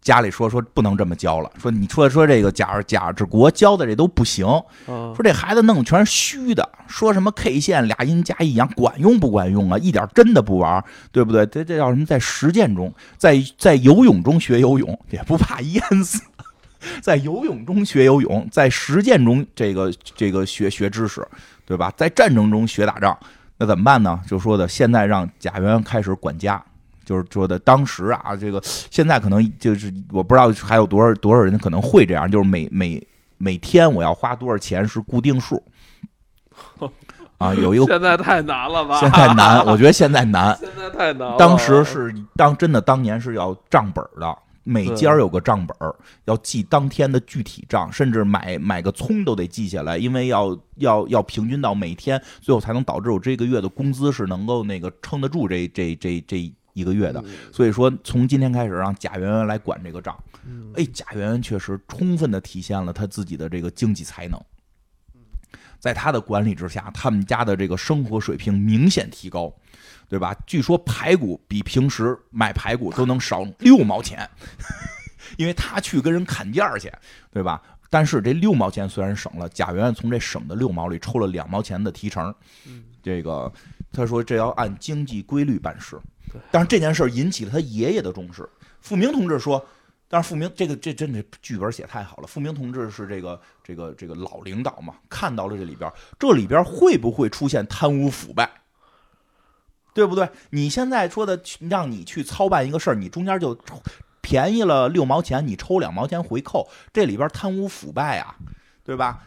[0.00, 4.46] 家里说说不能这么教了，说你说说这个贾贾志国教的这都不行，
[4.86, 9.76] 说这孩子弄的全是虚的，说什么 K 线俩阴加一阳管用不管用啊？
[9.76, 10.82] 一点真的不玩，
[11.12, 11.44] 对不对？
[11.46, 12.06] 这这叫什么？
[12.06, 16.22] 在实践中，在在游泳中学游泳也不怕淹死，
[17.02, 21.26] 在游泳中学游泳，在实践中这个这个学学知识，
[21.66, 21.92] 对吧？
[21.94, 23.16] 在战争中学打仗，
[23.58, 24.18] 那怎么办呢？
[24.26, 26.64] 就说的现在让贾元开始管家。
[27.10, 33.04] 就是说的，当时啊，这个现在可能就是我不知道还有多少多少人可能会这样，就是每每
[33.36, 35.60] 每天我要花多少钱是固定数
[37.38, 39.00] 啊，有一个现在太难了吧？
[39.00, 41.36] 现在难，我觉得现在难， 现在太难。
[41.36, 45.76] 当时是当真的当年是要账本的，每家有个账本，
[46.26, 56.54] 要记当天的具体账，甚至买买个葱都得记下来，因为要要要平均到每天，最后才能导致我这个月的工资是能够那个撑得住这这这这。
[56.80, 57.22] 一个月的，
[57.52, 60.16] 所以说从今天开始让贾圆圆来管这个账。
[60.74, 64.40] 哎，贾圆圆确实充分的体现了他自己的这个经济才能，
[65.78, 69.54] 在他的管理之下，他们家的这个生活水平明显提高，
[70.08, 70.34] 对吧？
[70.46, 74.28] 据说排骨比平时买排骨都能少六毛钱，
[75.36, 76.90] 因为他去跟人砍价去，
[77.30, 77.62] 对吧？
[77.92, 82.34] 但是这六毛钱虽然省了，贾圆圆从这省的六毛里抽了两毛钱的提成。
[83.02, 83.52] 这个
[83.92, 85.98] 他说这要按经济规律办事。
[86.50, 88.48] 但是这件事引起了他爷爷的重视。
[88.80, 89.64] 富明同志说
[90.08, 92.26] ：“但是富明这个这真的剧本写太好了。
[92.26, 98.50] 富明同志是这个这个这个老领导嘛，看到了这里边，这里边会不会出现贪污腐败？
[99.92, 100.28] 对不对？
[100.50, 103.58] 你现在说的让你去操办一个事儿，你中间就
[104.20, 108.36] 便宜了六毛钱，你抽两毛钱回扣，这里边贪污腐败啊，
[108.84, 109.24] 对吧？”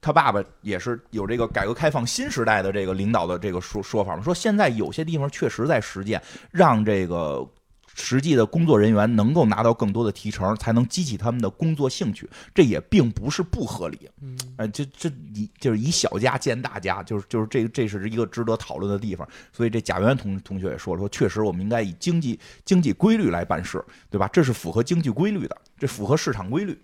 [0.00, 7.46] 他爸爸也是有这个改革开放新时代的这个领导的这个说说法嘛，说现在有些地方确实在实践，让这个
[7.94, 14.08] 实际的工作人员能够拿到更多的提成，才能激起他们的工作兴趣，这也并不是不合理。
[14.22, 19.28] 嗯，哎，这这以就是以小家见大家，就是就是这这是一个值得讨论的地方。
[19.52, 24.26] 所以这贾元同同学也说了，说确实我们应该以经济经济规律来办事，对吧？
[24.32, 26.78] 这是符合经济规律的，这符合市场规律。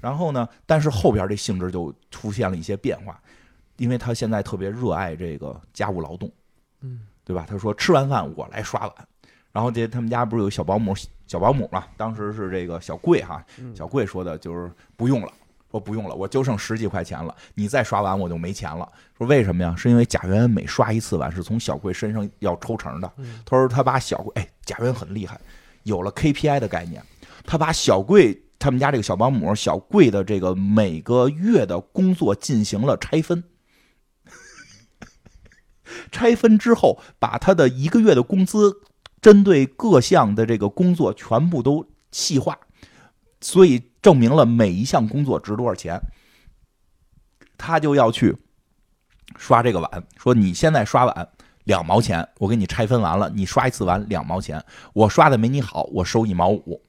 [0.00, 0.48] 然后呢？
[0.64, 3.20] 但是后边这性质就出现了一些变化，
[3.76, 6.30] 因为他现在特别热爱这个家务劳动，
[6.82, 7.44] 嗯，对吧？
[7.48, 8.94] 他说吃完饭我来刷碗。
[9.50, 10.94] 然后这他们家不是有小保姆
[11.26, 11.84] 小保姆嘛？
[11.96, 13.44] 当时是这个小贵哈，
[13.74, 15.32] 小贵说的就是不用了，
[15.70, 18.88] 说不用了，我就剩十几块钱了，你再刷碗我就没钱了。
[19.16, 19.74] 说为什么呀？
[19.76, 23.12] 是因为贾元每刷一次碗是从小贵身上要抽成的。
[23.44, 25.40] 他说他把小贵，哎，贾元很厉害，
[25.82, 27.02] 有了 KPI 的概念，
[27.44, 28.40] 他把小贵。
[28.58, 33.44] 他们家这个小保姆小贵的这个每个月的工作进行了拆分，
[36.10, 38.82] 拆分之后，把他的一个月的工资
[39.20, 42.58] 针对各项的这个工作全部都细化，
[43.40, 46.00] 所以证明了每一项工作值多少钱。
[47.56, 48.36] 他就要去
[49.36, 51.28] 刷这个碗，说你现在刷碗
[51.64, 56.82] 两毛钱，我给你拆分完了，你刷一次碗两毛钱，我刷的没你好，我收一毛五，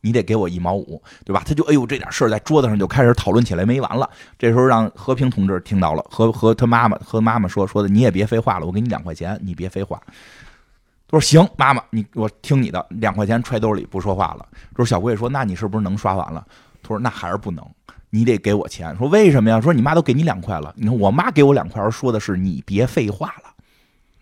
[0.00, 1.42] 你得给我一毛五，对吧？
[1.44, 4.08] 他就哎呦这点事儿在桌子上就开始讨论起来，没完了。
[4.38, 10.00] 这时候让和平同志听到了，和和他妈妈和妈妈说说的，你也别废话了，我给你两块钱，你别废话。
[11.08, 14.46] 他说行，妈妈，你我听你的，两块钱揣兜里不说话了。
[14.76, 16.46] 说小贵说那你是不是能刷完了？
[16.82, 17.64] 他说那还是不能。
[18.10, 19.60] 你得给我钱，说为什么呀？
[19.60, 20.72] 说你妈都给你两块了。
[20.76, 23.50] 你看我妈给我两块，说的是你别废话了。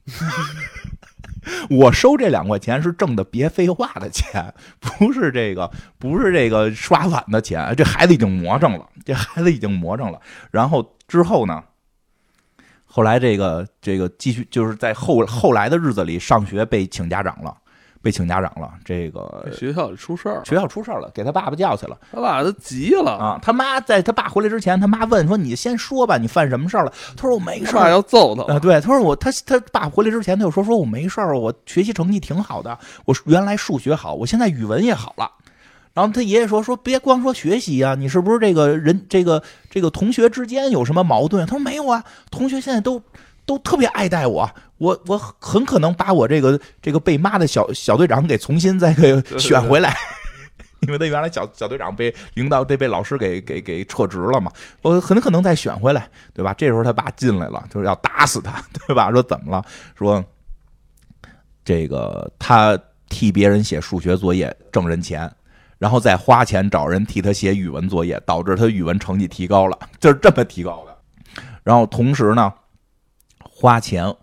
[1.70, 7.74] 我收这两块钱是挣的别废话的钱，不是这个，不是这个刷碗的钱。
[7.76, 10.20] 这孩子已经魔怔了，这孩子已经魔怔了。
[10.50, 11.62] 然后之后呢？
[12.86, 17.56] 后来这个这个继续就是在后后来的日子里上学被请家长了。
[18.04, 23.38] 被请家长了，这个学校里出事儿，学校出事儿了，给他爸爸叫去了，他爸都急了啊！
[23.42, 28.58] 他妈在他爸回来之前，他妈问说：“你先说吧，你犯什么事儿了？”他说：“我没事儿。”要揍他啊！
[28.58, 35.30] 对，他说：“我他他爸回来之前，他就说说我没事儿，我学习成绩挺好的，我原来数学好，我现在语文也好了。”
[35.94, 43.00] 然后他爷爷说：“说别光说学习啊，你是不是这个人这个这个同学之间有什么矛盾？”他说：“没有啊，同学现在都。”
[43.46, 49.94] 都特别爱戴我，我我很可能把我这个这个被骂的小小队长给重新再给选回来，
[50.80, 56.54] 因为他原来小小队长被领导得被老师给给给撤职了嘛，我很可能再选回来，对吧？
[56.54, 59.10] 这时候他爸进来了，就是要打死他， 对吧？
[59.10, 59.62] 说怎么了？
[59.94, 60.24] 说
[61.64, 62.78] 这个他
[63.10, 65.30] 替别人写数学作业挣人钱，
[65.78, 71.42] 然后再花钱找人替他写语文作业，导致他语文成绩提高了，就是这么提高的。
[71.62, 72.50] 然后同时呢。
[73.64, 74.14] 花钱，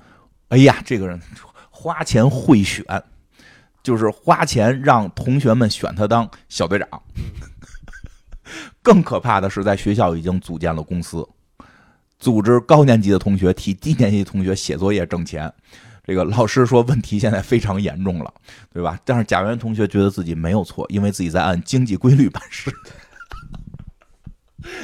[0.49, 1.19] 哎呀，这个人
[1.71, 2.85] 花钱贿选，
[3.81, 6.87] 就是花钱让同学们选他当小队长。
[8.83, 11.27] 更可怕的是，在学校已经组建了公司，
[12.19, 15.51] 组织高年级的同学替低年级同学写作业挣钱。
[16.03, 18.31] 这个老师说问题现在非常严重了，
[18.71, 18.99] 对吧？
[19.03, 22.71] 但是贾元同学觉得自己没有错，因为自己在按经济规律办事。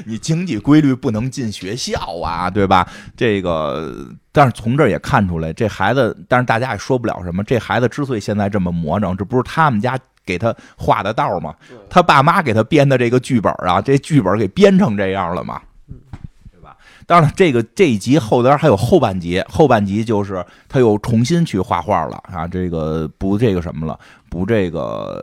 [0.05, 2.88] 你经济规律不能进学校啊，对吧？
[3.15, 3.93] 这个，
[4.32, 7.43] 但是从这儿也看出来，这孩子，但是大家也说不了什么。
[7.43, 11.53] 这孩子之所以现在这么魔怔，这不是他们家给他画的道吗？
[11.89, 15.61] 他爸妈给他编的这个剧本啊，这剧本给编成这样了嘛？
[17.08, 23.97] 当然了，这个这一集后边还有后半集，后半集就是他又重新去画画了啊，这个不这个什么了。
[24.30, 25.18] 不，这个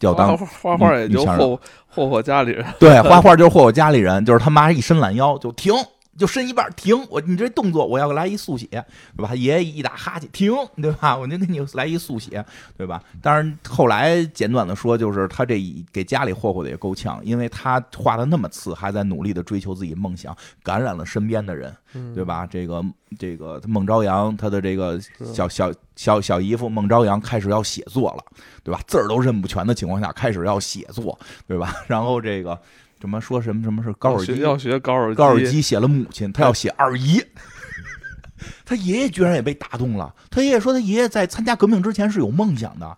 [0.00, 2.66] 要当画画也就霍霍霍家里人。
[2.80, 5.72] 对，画画就是霍霍家里人，就是他妈一伸懒腰就停，
[6.20, 6.96] 就伸一半停。
[7.08, 9.34] 我你这动作我要来一速写，对吧？
[9.34, 11.16] 爷爷一打哈欠停，对吧？
[11.16, 12.44] 我就给你来一速写，
[12.76, 13.02] 对吧？
[13.20, 15.60] 当然后来简短的说，就是他这
[15.92, 21.74] 给家里霍霍的也够呛，因为他画的那么次，还在努力的追求自己梦想，感染了身边的人，
[22.14, 22.46] 对吧？
[22.46, 22.84] 这个
[23.18, 25.00] 这个孟朝阳，他的这个
[25.32, 25.72] 小小。
[25.96, 28.24] 小小姨夫孟朝阳开始要写作了，
[28.64, 28.80] 对吧？
[28.86, 31.76] 字儿都认不全的情况下，开始要写作，对吧？
[31.86, 32.58] 然后这个
[33.00, 37.22] 什么说什么什么是高尔基要学高尔高尔基写了母亲，他要写二姨。
[38.64, 40.14] 他爷爷居然也被打动了。
[40.30, 42.96] 他爷爷说，他爷爷在参加革命之前是有梦想的，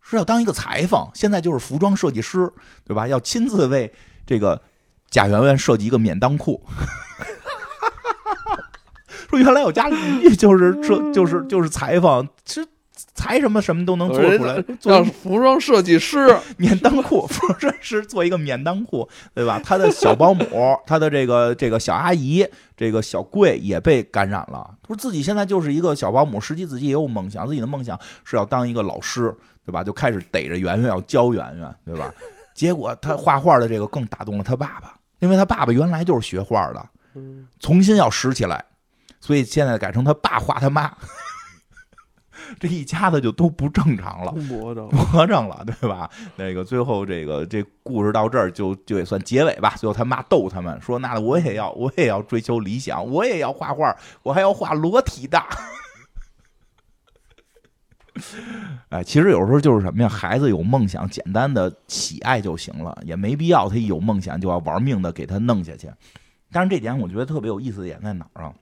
[0.00, 2.52] 是要当一个裁缝，现在就是服装设计师，
[2.84, 3.08] 对吧？
[3.08, 3.92] 要亲自为
[4.26, 4.60] 这个
[5.10, 6.64] 贾圆圆设计一个免裆裤。
[9.28, 12.66] 说原来我家里就是这就是就是裁缝，这
[13.20, 19.60] 裁什么什么都能做出来，做服装设计师 免裆裤，服装设计师做一个免裆裤，对吧？
[19.62, 20.44] 他的小保姆，
[20.86, 24.74] 他的这个这个小阿姨，这个小贵也被感染了。
[24.82, 29.34] 他说自己现在就是一个小保姆，实际自己也有梦想，自己的梦想是要当一个老师，
[29.66, 29.84] 对吧？
[29.84, 32.12] 就开始逮着圆圆要教圆圆，对吧？
[32.54, 36.86] 结果他画画的这个更打动了他爸爸，因为他爸爸原来就是学画的，
[37.58, 38.64] 重新要拾起来。
[39.22, 40.90] 所以现在改成他爸画他妈，
[42.58, 46.10] 这一家子就都不正常了，魔怔 魔怔了，对吧？
[46.36, 49.74] 那个最后这个这故事到这儿就就也算结尾吧。
[49.76, 55.40] 最后他妈逗他们说：“那我也要，我也要追求理想，我也要画画，我还要画裸体的。
[58.90, 60.08] ”哎，其实有时候就是什么呀？
[60.08, 65.88] 孩子有梦想，简单的喜爱就行了，也没必要他一有梦想就要玩命的给他弄下去。
[66.52, 68.52] 但是这点我觉得特别有意思的点在哪儿啊？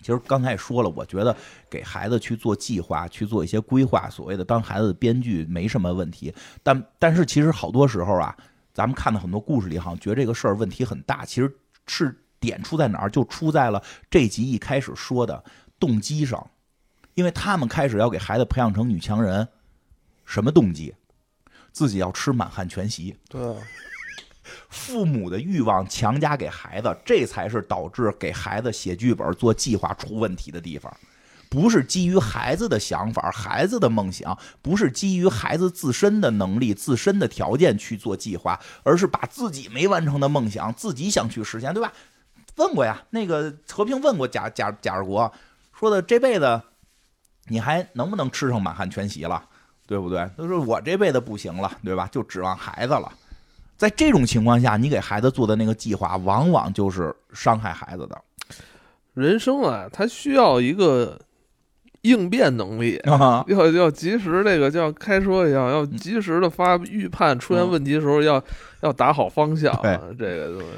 [0.00, 1.36] 其实刚才也说了，我觉得
[1.68, 6.34] 给孩子去做计划、去做一些规划，所谓的当孩子的编剧没什么问题。
[6.62, 8.36] 但但是其实好多时候啊，
[8.72, 11.24] 咱们看到很多故事里，好像觉得这个事儿问题很大。
[11.24, 11.52] 其实
[11.86, 15.42] 是点出在哪儿，就出在了这集一开始说的
[15.80, 16.50] 动机上，
[17.14, 19.48] 因为他们开始要给孩子培养成女强人，
[20.24, 20.94] 什么动机？
[21.70, 23.16] 自己要吃满汉全席。
[23.28, 23.40] 对，
[24.68, 30.94] 父母的欲望强加给孩子，这才是导致给孩子写剧本、做计划出问题的地方。
[31.50, 41.90] 不是基于孩子的想法、孩子的梦想，不是基于孩子自身的能力、自身的条件去做计划，而是把自己没完成的梦想，自己想去实现，对吧？
[42.56, 45.32] 问过呀，那个和平问过贾贾贾二国，
[45.72, 46.60] 说的这辈子
[47.46, 49.42] 你还能不能吃上满汉全席了，
[49.86, 50.28] 对不对？
[50.36, 52.06] 他说我这辈子不行了，对吧？
[52.12, 53.10] 就指望孩子了。
[53.78, 58.20] 在这种情况下，你给孩子做的那个计划，往往就是伤害孩子的。
[59.14, 61.18] 人生啊，他需要一个。
[62.02, 68.42] 应变能力啊，要要及时，这个像开车一样，要及时的发预判，出现问题的时候要
[68.82, 69.74] 要打好方向。
[70.16, 70.68] 这个东西，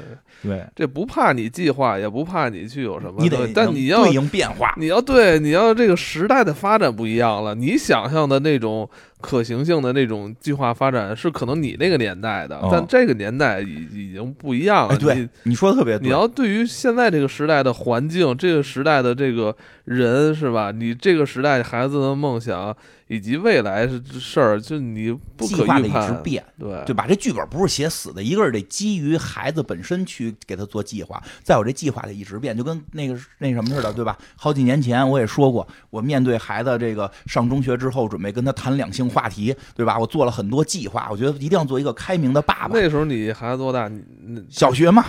[0.43, 8.89] 对，这不怕你计划，也不怕你去有什么，你得，但你要对应变化，你要对，你要这个时代的发展不一样了，你想象的那种。
[9.21, 14.97] 可行性的那种计划发展是可能你那个年代的，但这个年代已已经不一样了。
[14.97, 16.07] 对，你说的特别对。
[16.07, 20.71] 你要对于现在这个时代的环境，这个时代的这个人是吧？
[20.71, 22.75] 你这个时代孩子的梦想。
[23.11, 27.05] 以及未来是事儿，就你不可预判，一直变，对对吧？
[27.05, 34.17] 这剧本不是写死的，一个是得基于孩子本身去给他做计划，再有这计划得一直变，就跟那个那什么似的，对吧？
[34.37, 39.99] 好几年前我也说过，我面对孩子这个上中学之后，准备跟他谈两性话题，对吧？
[39.99, 42.69] 我做了很多计划，我觉得一定要做一个开明的爸爸。
[42.71, 43.89] 那时候你孩子多大？
[43.89, 45.03] 你小学嘛。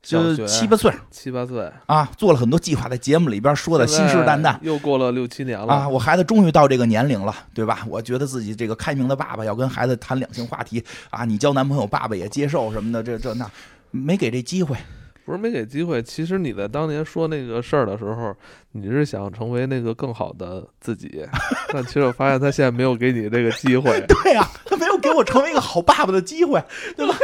[0.00, 4.56] 就七八岁， 七八岁啊，做了很多计划，在节目里边说的信誓旦旦。
[4.62, 7.84] 又过了六七年了啊，我孩子终于到这个年龄了，对吧？
[7.88, 13.50] 我觉得自己这个开明的爸爸要跟孩子谈两性话题啊，你交男朋友，爸爸也接受什么的，这这那，
[13.90, 14.76] 没给这机会。
[15.24, 18.34] 不是没给机会，其实你在当年说那个事儿的时候，
[18.72, 21.22] 你是想成为那个更好的自己，
[21.70, 24.02] 但其实我发现他现在没有给你这个机会。
[24.08, 26.58] 对呀，他没有给我成为一个好爸爸的机会，
[26.96, 27.14] 对吧？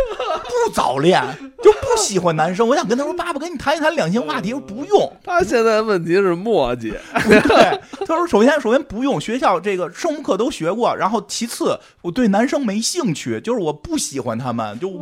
[0.66, 1.22] 不早恋，
[1.62, 2.66] 就不喜欢男生。
[2.66, 5.12] 我想跟他说，爸爸跟你谈一谈两性话题，不用。
[5.22, 6.92] 他现在问题是墨迹。
[7.24, 15.00] 对，他说首先首先不用，学校这个生物课都学过，然后其次我对男生没兴趣，就是我不喜欢他们，就。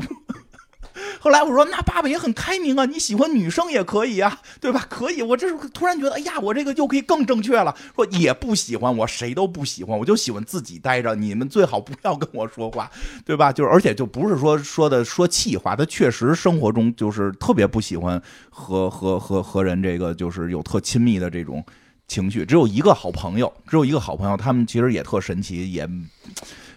[1.20, 4.86] 后来我说，那爸爸也很开明啊，你喜欢女生也可以啊，对吧？
[4.90, 7.74] 可以，我这是突然觉得，哎呀，我这个又可以更正确了。
[7.95, 11.14] 说也不喜欢，我谁都不喜欢，我就喜欢自己待着。
[11.14, 12.90] 你们最好不要跟我说话，
[13.24, 13.53] 对吧？
[13.53, 18.20] 就是而且就不是说说的说气话，他确实生活中就是特别不喜欢
[18.51, 21.64] 和和和和人这个就是有特亲密的这种
[22.09, 22.45] 情绪。
[22.45, 25.88] 只有一个好朋友，只有一个好朋友，他们其实也特神奇，也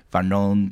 [0.10, 0.72] 反正。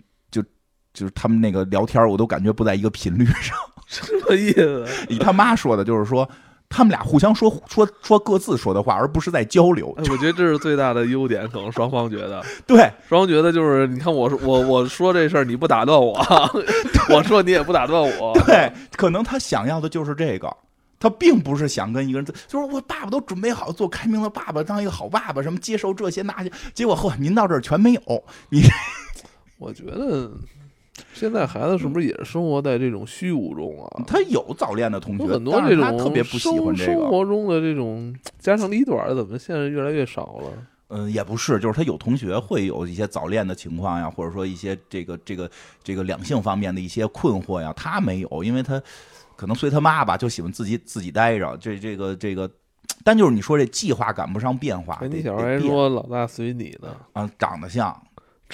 [0.93, 3.57] 就是他们那个聊天，我都感觉不在一个频率上。
[3.87, 4.87] 什么意思？
[5.09, 6.27] 以他妈说的，就是说
[6.69, 9.93] 他们俩互相说说说各自说的话，而不是在交流。
[9.97, 12.43] 我觉得这是最大的优点，可能双方觉得。
[12.65, 12.77] 对，
[13.07, 16.19] 双方觉得就是，你看我说我我说这事儿，你不打断我，
[17.13, 18.33] 我说你也不打断我。
[18.45, 20.51] 对，可能他想要的就是这个，
[20.99, 28.01] 他并不是想跟一个人，就是我爸爸都准备好做开明的爸爸，当一个好爸爸，什么接受这些那些，结果呵，您到这儿全没有。
[28.49, 28.63] 你，
[29.59, 30.31] 我觉得。
[31.13, 34.03] 现在孩子是不是也生活在这种虚无中啊？
[34.05, 40.51] 他有早恋的同学，很多这种特别不喜欢这个生活中的这种家长里短，怎么现在越来越少了？
[40.89, 45.49] 嗯，也不是，就是他有同学会有一些早恋的情况呀，或者说一些这个这个
[45.83, 48.79] 这个两性方面的一些困惑呀，他没有，因为他
[49.35, 51.57] 可能随他妈吧，就喜欢自己自己待着。
[51.57, 52.47] 这这个这个，
[53.03, 57.99] 但就是你说这计划赶不上变化，你小时候还说老大随你呢啊，长得像。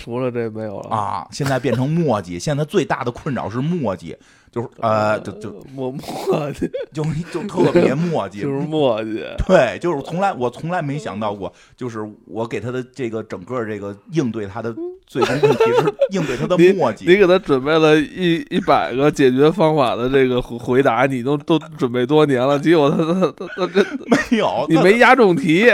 [0.02, 1.28] 除了这没有了啊！
[1.30, 4.16] 现在变成墨迹，现在最大的困扰是墨迹，
[4.50, 9.22] 就是呃，就就墨墨迹，就就特别墨迹， 就是墨迹。
[9.45, 14.74] 对，就是从来我从来没想到过，就是我给他的这个整个这个应对他的
[15.06, 17.04] 最终问题是 应对他的墨迹。
[17.06, 25.68] 你给他准备了一一百个解决方法的这个回答，你都都准备多年了，结果他他他他这没有，你没押中题，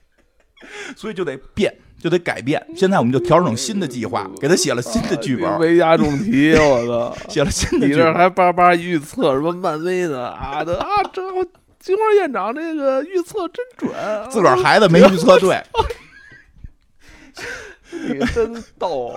[0.94, 1.74] 所以就得变。
[2.00, 5.58] 就得改变，现在我们就调整新的计划，给他写了新的剧本。
[5.58, 7.16] 没押中题， 我操！
[7.28, 7.86] 写了新的。
[7.86, 10.62] 你这还叭叭预测什么漫威的啊？
[10.64, 11.22] 的啊，这
[11.80, 13.90] 金花院长这个预测真准，
[14.30, 15.60] 自个儿孩子没预测对。
[17.90, 19.14] 你真逗。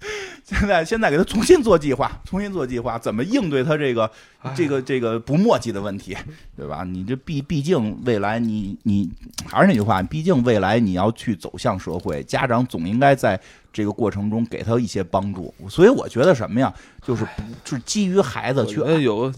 [0.44, 4.10] 现在现在给他重新做计划， 重新做计划，怎么应对他这个
[4.56, 6.16] 这个这个不墨迹的问题，
[6.56, 6.84] 对吧？
[6.84, 9.10] 你这毕毕竟未来你你
[9.46, 13.38] 还是那句话，毕竟未来你要去走向社会，家长总应该在
[13.72, 15.52] 这个过程中给他一些帮助。
[15.68, 16.72] 所以我觉得什么呀，
[17.02, 19.32] 就是不是基于孩子去有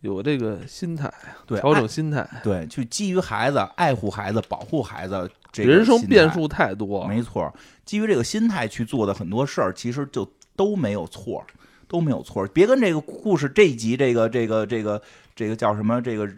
[0.00, 1.12] 有这个心态，
[1.46, 7.52] 对，调整心态，对，去基于孩子爱护孩子、保护孩子，这个人生变数太多，没错，
[7.84, 11.44] 基于这个心态去做的很多事儿，其实就都没有错，
[11.86, 12.46] 都没有错。
[12.48, 15.00] 别跟这个故事这一集这个这个这个
[15.34, 16.28] 这个叫什么这个。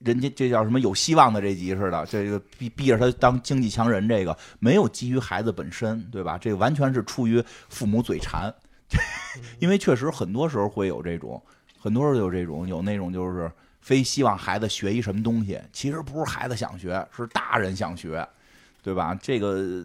[0.00, 6.38] 人家这叫什么有希望的这集似的，这个逼逼着他当经济强人，这个没有基于孩子本身，对吧？
[6.38, 8.54] 这个完全是出于父母嘴馋，
[9.58, 11.42] 因为确实很多时候会有这种，
[11.80, 13.50] 很多时候有这种，有那种就是
[13.88, 18.28] 非希望孩子学一什么东西，其实不是孩子想学，是大人想学，
[18.82, 19.18] 对吧？
[19.22, 19.82] 这个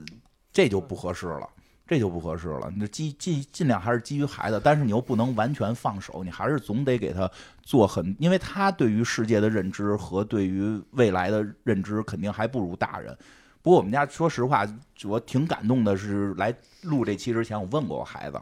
[0.52, 1.50] 这就不合适了。
[1.86, 7.30] 这就不合适了，你基尽尽量还是基于孩子，但是你又不能完全放手，你还是总得给他
[7.62, 13.16] 做很，因为他对于世界的认知和对于未来的认知肯定还不如大人。
[13.62, 14.66] 不过我们家说实话，
[15.04, 18.40] 我挺感动的，是来录这期之前，我问过我孩子，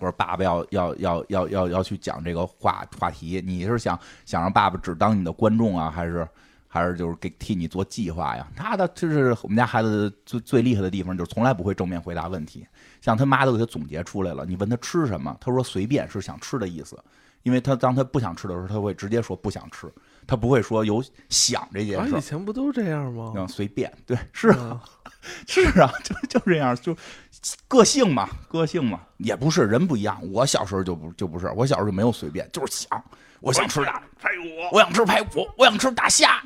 [0.00, 3.96] 我说爸爸要要要要要要去讲这个话话题，你是想
[4.26, 6.26] 想让爸爸只当你的观众啊，还是？
[6.72, 8.46] 还是就是给替你做计划呀？
[8.54, 12.64] 他的就是我们家孩子最最厉害的地方，就是从来不会正面回答问题。
[13.00, 16.96] 像他妈都给他总结出来了，你问他吃什么，他说随便是想吃的意思。
[17.42, 19.92] 因为他当他不想吃的时候，他会直接说不想吃，
[20.30, 22.16] 他不会说有想这件事。
[22.16, 23.32] 以前不都这样吗？
[23.34, 24.80] 嗯，随便，对，是啊，
[25.48, 26.96] 是啊，就就这样，就
[27.66, 30.20] 个性嘛，个性嘛，也不是人不一样。
[30.30, 33.04] 我小时候就不就不是，我小时候就没有随便，就是想。
[33.40, 36.40] 我想吃大排骨，我想吃排骨，我想吃大虾。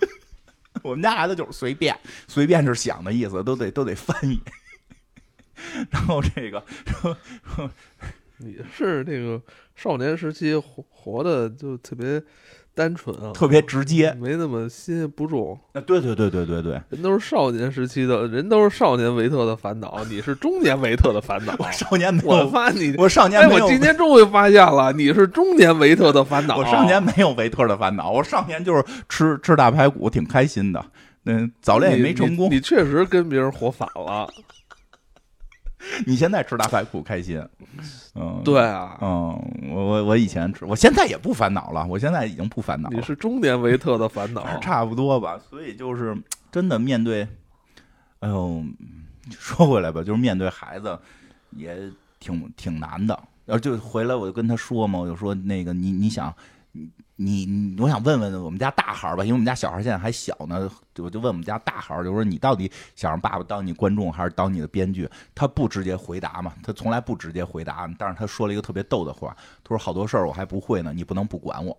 [0.84, 4.38] 我们家孩子就是随便，随便是想的意思，都得都得翻译。
[5.88, 6.62] 然后这个，
[8.36, 9.40] 你是这个
[9.74, 12.22] 少年时期活活的就特别。
[12.78, 15.58] 单纯啊，特别直接，没那么心不重。
[15.72, 20.04] 啊，对对对对对对，人都是少年时期的人，都是少年维特的烦恼。
[20.08, 21.52] 你是中年维特的烦恼。
[21.58, 23.64] 我少年没有，我发你，我少年没有。
[23.64, 26.56] 我今天终于发现了，你是中年维特的烦恼。
[26.56, 30.84] 我少年没有维特的烦恼，我少年就是吃吃大排骨，挺开心的。
[31.24, 32.48] 嗯，早恋也没成功。
[32.48, 34.30] 你确实跟别人活反了。
[36.06, 37.40] 你现在吃大排骨开心？
[38.14, 39.38] 嗯，对啊，嗯，
[39.70, 42.96] 我我我以前吃，我现在也不烦恼了，我现在已经不烦恼了。
[42.96, 45.38] 你是中年维特的烦恼， 差不多吧。
[45.48, 46.16] 所以就是
[46.50, 47.26] 真的面对，
[48.20, 48.64] 哎呦，
[49.30, 50.98] 说回来吧，就是面对孩子
[51.50, 51.76] 也
[52.18, 53.18] 挺挺难的。
[53.44, 56.34] 然后就回来我就跟他说嘛，我就说那个你你想。
[57.20, 65.10] 你，我想问问我们家大孩儿吧，因为我们家小孩现在还小呢，我就问我们家大孩儿，就说你到底想让爸爸当你观众还是当你的编剧？
[65.34, 71.76] 他不直接回答嘛，他从来不直接回答，但是他说了一个特别逗的话，他说好多事儿我还不会呢，你不能不管我。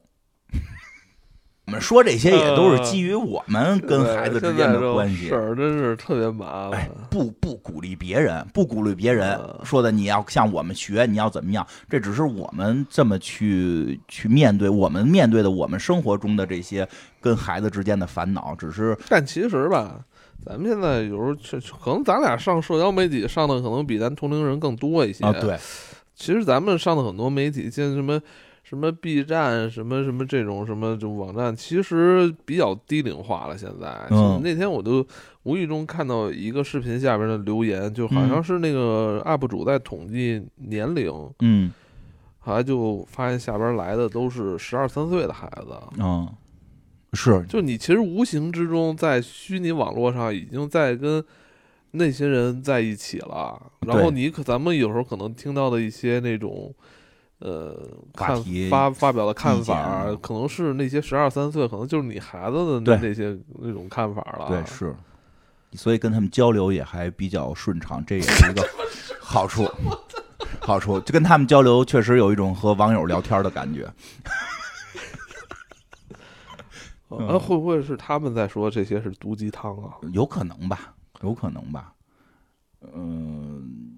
[1.69, 6.89] 我们说这些也都是基于我们跟孩子之间的关系，事儿真是特别麻烦。
[7.11, 11.63] 不不鼓励别人，不鼓励别人说的你要向我们学，你要怎么样？
[11.87, 16.89] 这只是我们这么去去面对我们面对的我们生活中的这些
[17.21, 18.55] 跟孩子之间的烦恼。
[18.55, 19.99] 只是，但其实吧，
[20.43, 25.31] 咱们现在有时候确可能咱俩上社交媒体上的可能比咱同龄人更多一些啊。
[25.39, 25.55] 对，
[26.15, 28.19] 其实咱们上的很多媒体，像什么。
[28.69, 33.57] 什么 B 站什么什么这种什么就网站，其实比较低龄化了。
[33.57, 34.07] 现在，
[34.43, 35.03] 那天我都
[35.41, 41.71] 无意中看到一个视频下边的留言，就好像是那个 UP 主在统计年龄，嗯，
[42.37, 45.73] 后来就发现下边来的都是十二三岁的孩子。
[45.97, 46.29] 嗯，
[47.13, 51.25] 是，就你其实无形之中在虚拟网络上已经在跟
[51.89, 53.59] 那些人在一起了。
[53.79, 56.71] 然后你可咱们有时候可能听到的一些那种。
[57.39, 57.75] 呃，
[58.13, 58.35] 看
[58.69, 64.47] 发发表的看法，可能是那些十二三岁，可能就是你孩子的那那些那种看法了。
[64.49, 64.95] 对，是，
[65.73, 68.67] 所以跟他们交流也还比较顺畅，这也是一个
[69.21, 69.65] 好处。
[70.61, 73.85] 好处就跟他们交流，确实有一种和网友聊天的感觉。
[77.09, 79.95] 啊，会不会是他们在说这些是毒鸡汤啊？
[80.11, 81.93] 有可能吧，有可能吧。
[82.93, 83.88] 嗯。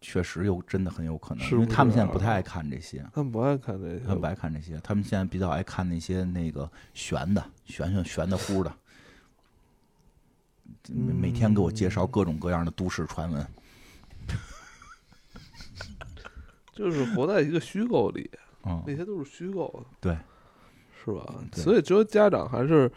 [0.00, 3.04] 确实有，真的很有可能，是因为他们现在不太爱看这些。
[3.12, 4.80] 他们不爱看这些，他们不爱看这些。
[4.82, 8.74] 他们现在比较爱看那些那个悬的、悬悬悬的乎的，
[10.88, 13.46] 每每天给我介绍各种各样的都市传闻，
[16.72, 18.30] 就是活在一个虚构里。
[18.64, 20.18] 嗯，那些都是虚构的，对，
[21.02, 21.34] 是吧？
[21.52, 22.90] 所以，觉得家长还是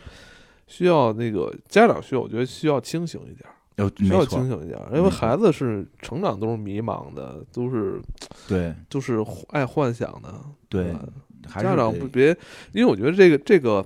[0.68, 3.50] 需要那个家长需要，我觉得需要清醒一点。
[3.98, 8.00] 需要清醒一点，因为孩子是成长都是迷茫的，都是
[8.48, 9.18] 对， 就是
[9.50, 10.34] 爱幻想的。
[10.70, 10.94] 对，
[11.48, 12.38] 家长不别，
[12.72, 13.84] 因为我觉得这个这个，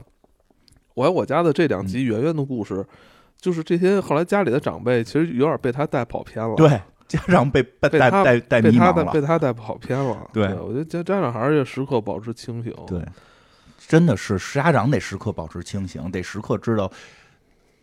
[0.94, 2.86] 我爱我家的这两集圆圆的故事，
[3.38, 6.56] 就是这些后来家里的长辈其实有点被他带跑偏了。
[6.56, 6.70] 对，
[7.08, 10.30] 家长被 被带带带迷茫了，被他带跑偏了。
[10.34, 12.74] 对，我觉得家家长还是要时刻保持清醒。
[12.86, 13.02] 对，
[13.88, 16.92] 真的是家长得时刻保持清醒，得时刻知道。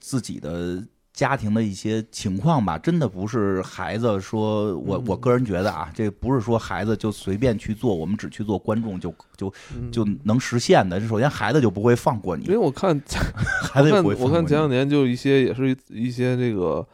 [0.01, 0.85] 自己的。
[1.15, 9.55] 家庭的一些情况吧，真的不是孩子说，我我个人觉得啊，这不是说孩子就随便去做，我们只去做观众就就
[9.93, 11.01] 就能实现的。
[11.07, 13.01] 首先，孩子就不会放过你，因为我看
[13.73, 14.16] 孩子不会。
[14.16, 16.85] 我看前两年就一些也是一些这个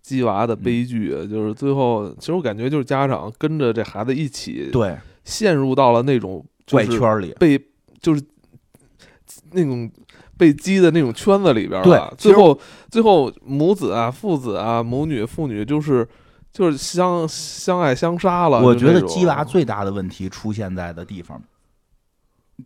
[0.00, 7.62] 鸡娃的悲剧，就是最后其实我感觉就是家长跟着这孩子一起对陷入到了那种怪圈里，被
[8.00, 8.22] 就是
[9.52, 9.90] 那种。
[10.38, 12.58] 被击的那种圈子里边了，最后
[12.90, 16.06] 最后母子啊、父子啊、母女、父女就是
[16.52, 18.60] 就是相相爱相杀了。
[18.60, 21.42] 我觉得鸡娃最大的问题出现在的地方，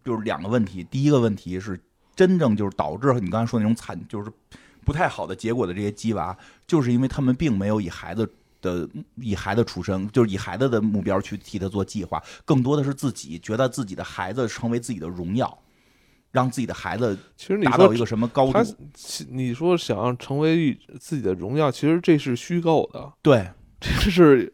[0.04, 0.82] 就是两个问题。
[0.84, 1.80] 第一个问题是
[2.16, 4.30] 真正就是导致你刚才说那种惨，就是
[4.84, 6.36] 不太好的结果的这些鸡娃，
[6.66, 8.28] 就是因为他们并没有以孩子
[8.60, 15.56] 的以孩子出生，就是以孩子的目标去替他做计划，更多的是自己觉得自己的孩子成为自己的荣耀。
[16.32, 18.52] 让自己的孩子其实达到一个什么高度？
[18.52, 18.64] 他
[19.30, 23.12] 你说想要成为自己的荣耀，其实这是虚构的。
[23.22, 23.48] 对，
[23.80, 24.52] 这是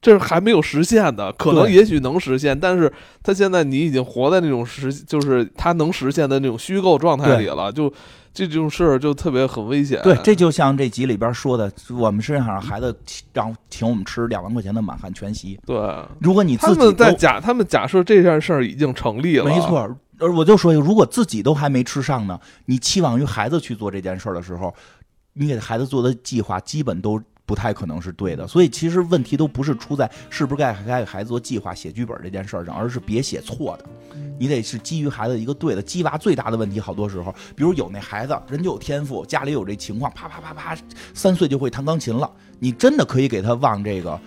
[0.00, 7.72] 这是还没有实现的，可能也许能实现，但是他现在你已经活在那种实，就是他能实现的那种虚构状态里了。
[7.72, 7.92] 就
[8.32, 9.98] 这种事儿就特别很危险。
[10.02, 12.94] 对，这就像这集里边说的，我们身上让孩子
[13.32, 15.58] 让请我们吃两万块钱的满汉全席。
[15.64, 15.74] 对，
[16.20, 19.96] 如果你他们在假，他们假设这件事儿已经成立了，没错。
[20.18, 24.74] 呃，我就说，如果自己都还没吃上呢，你期望于孩子去做这件事儿的时候，
[25.34, 28.46] 你给孩子做的计划基本都不太可能是对的。
[28.46, 33.84] 所以其实问题都不是出在是不是该该给孩子做计划、写剧本这件事儿上，而是别写错的。
[34.38, 35.82] 你得是基于孩子一个对的。
[35.82, 40.76] 鸡娃最大的问题，好多时候，比如有那孩子人就有天赋，家里有这情况，啪啪啪啪，
[41.12, 44.18] 三岁就会弹钢琴了，你真的可以给他往这个。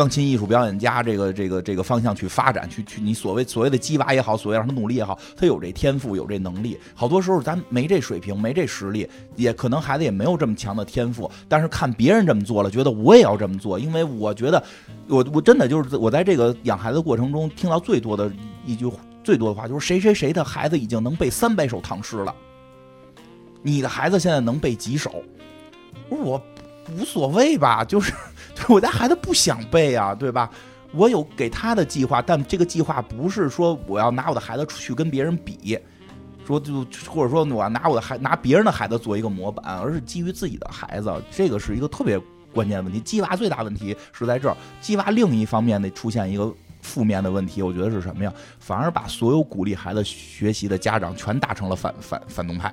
[0.00, 6.80] 钢琴艺术表演家这个这个这个方向去发展，去去你所谓所谓的鸡娃也好，所谓让他努力也好，他有这天赋，有这能力。
[6.94, 9.06] 好多时候咱没这水平，没这实力，
[9.36, 11.30] 也可能孩子也没有这么强的天赋。
[11.50, 14.64] 但是看别人这么做了，觉得我也要这么做，因为我觉得
[15.06, 18.32] 我我真的就是我在这个养孩子过程中听到最多的
[18.64, 18.90] 一句
[19.22, 22.34] 最多的话就是谁谁谁的孩子已经能背三百首唐诗了，
[23.60, 25.22] 你的孩子现在能背几首？
[26.08, 26.40] 我
[26.98, 28.14] 无所谓吧，就是。
[28.68, 30.50] 我家孩子不想背啊，对吧？
[30.92, 35.78] 我有给他的计划，但这个计划不是说我要拿我的孩子出去跟别人比，
[36.44, 42.20] 说就或者说我要拿我的孩拿别人的孩子做一个模板，而是基于自己的孩子，这个是一个特别
[42.52, 42.98] 关键的问题。
[43.00, 48.32] 鸡娃最大问题是在这儿，鸡娃另一方面的出现一个负面的问题，我觉得是什么呀？
[48.58, 52.72] 反而把所有鼓励孩子学习的家长全打成了反反反动派。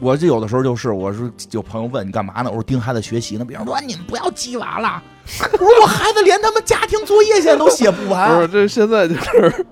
[0.00, 2.50] 我就有的时候就是，我是有朋友问你干嘛呢？
[2.50, 3.44] 我说盯孩子学习呢。
[3.44, 5.02] 别人说你们不要鸡娃了。
[5.52, 8.34] 我说我孩子连他们家庭作业现在都写不完。
[8.34, 9.66] 不是，这现在就是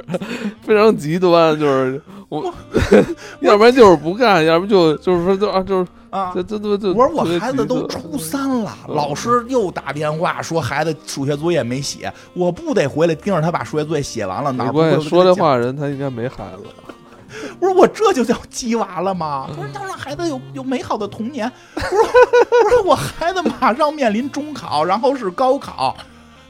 [0.63, 2.55] 非常极端，就是我，
[3.41, 6.93] 要不然就是不干，要不就就是说就啊就是啊，这这这这。
[6.93, 14.53] 我说我孩子都初三了，老师又打电话说孩子数学作业没写，我不得回来盯着他把数学作业写完了？
[14.53, 15.09] 哪关系？
[15.09, 16.65] 说这话人他应该没孩子。
[17.61, 19.47] 我说我这就叫鸡娃了吗？
[19.49, 21.51] 他说要让孩子有有美好的童年。
[21.75, 21.99] 我说
[22.65, 25.97] 我说我孩子马上面临中考，然后是高考，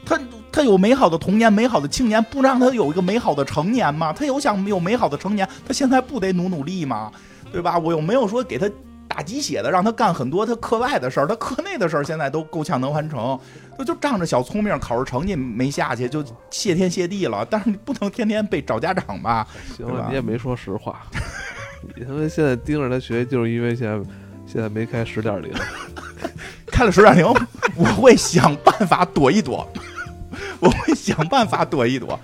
[0.05, 0.19] 他
[0.51, 4.13] 他有美好的童年，美好的青年，不让他有一个美好的成年吗？
[4.13, 7.11] 他有想有美好的成年，他现在不得努努力吗？
[7.51, 7.77] 对吧？
[7.77, 8.69] 我又没有说给他。
[9.11, 13.37] 打鸡血的，让他干很多他课外的事儿，他课内的事儿现在都够呛能完成。
[13.79, 17.47] 他就仗着小聪明，考试成绩没下去，就谢天谢地了。
[17.49, 19.47] 但是你不能天天被找家长吧？
[19.77, 21.07] 行了，你也没说实话。
[21.95, 23.97] 你他妈现在盯着他学，就是因为现在
[24.45, 25.49] 现在没开十点零，
[26.67, 27.25] 开了十点零，
[27.77, 29.65] 我会想办法躲一躲，
[30.59, 32.19] 我会想办法躲一躲。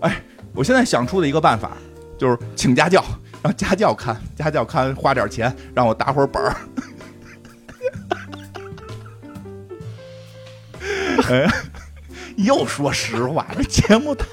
[0.00, 0.22] 哎，
[0.52, 1.72] 我现在想出的一个办法
[2.18, 3.02] 就是请家教。
[3.40, 6.56] 让家教看，家教看，花点钱让我打会儿本儿。
[11.28, 11.48] 哎，
[12.36, 14.26] 又说实话，这节目太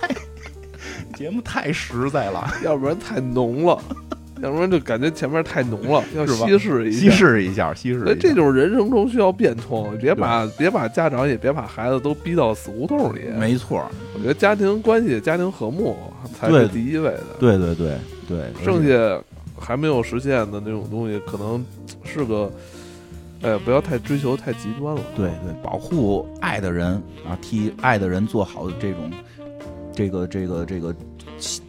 [1.15, 3.81] 节目太实在了，要不然太浓了，
[4.41, 8.03] 要不然就感觉前面太浓了，要稀释一下稀释一下，稀释。
[8.05, 13.21] 那这种人生中需要变通，别把别把家长也别把孩子都逼到死胡同里。
[13.37, 15.97] 没错，我觉得家庭关系、家庭和睦
[16.39, 17.23] 才是第一位的。
[17.39, 17.97] 对对对。
[18.27, 19.21] 对，剩下
[19.55, 21.63] 还没有实现的那种东西，可能
[22.03, 22.51] 是个，
[23.41, 25.01] 呃，不要太追求太极端了。
[25.15, 29.11] 对对，保护爱的人啊，替爱的人做好这种，
[29.93, 30.95] 这个这个这个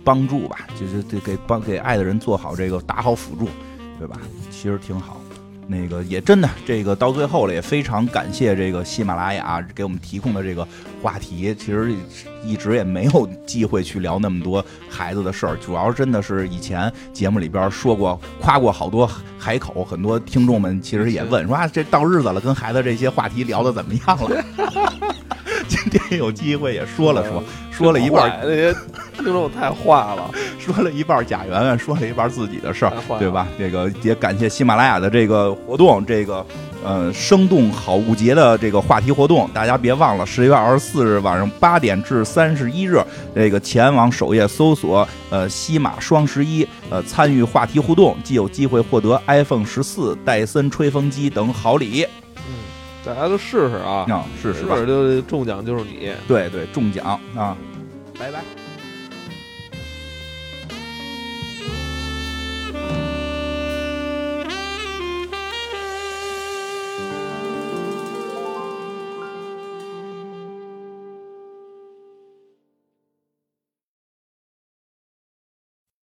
[0.05, 3.48] 帮助吧，就是得给帮给爱的人做好这个打好辅助，
[3.98, 4.20] 对吧？
[4.51, 5.20] 其实挺好。
[5.68, 10.66] 那个也真的，这个到最后了，也非常感谢这个喜马拉雅给我们提供的这个
[11.02, 11.55] 话题。
[11.59, 11.93] 其实
[12.44, 24.44] 一直也没有机会去聊那么多孩子的事儿，主要真的是以前节目里边说过夸过好多海口，很多听众们其实也问说啊，这到日子了，跟孩子这些话题聊的怎么样了？
[25.68, 28.74] 今天有机会也说了说，说了一半，那些
[29.14, 33.47] 听众太坏了， 说了一半贾圆圆，说了一半自己的事儿，对吧？
[33.59, 36.44] 这个也感谢喜马拉雅的这个活动，这个
[36.84, 43.01] 呃生动好物节的这个话题活动，大家别忘了十一月二十四日晚上八点至三十一日，
[43.34, 52.06] 这个前往首页搜索呃西马双十一，呃参与话题互动，即有机会获得 iPhone 十四、戴森吹风机等好礼。
[53.06, 54.04] 大家都试试啊！
[54.42, 56.12] 试试吧，就中奖就是你。
[56.26, 57.56] 对对，中奖啊！
[58.18, 58.40] 拜拜。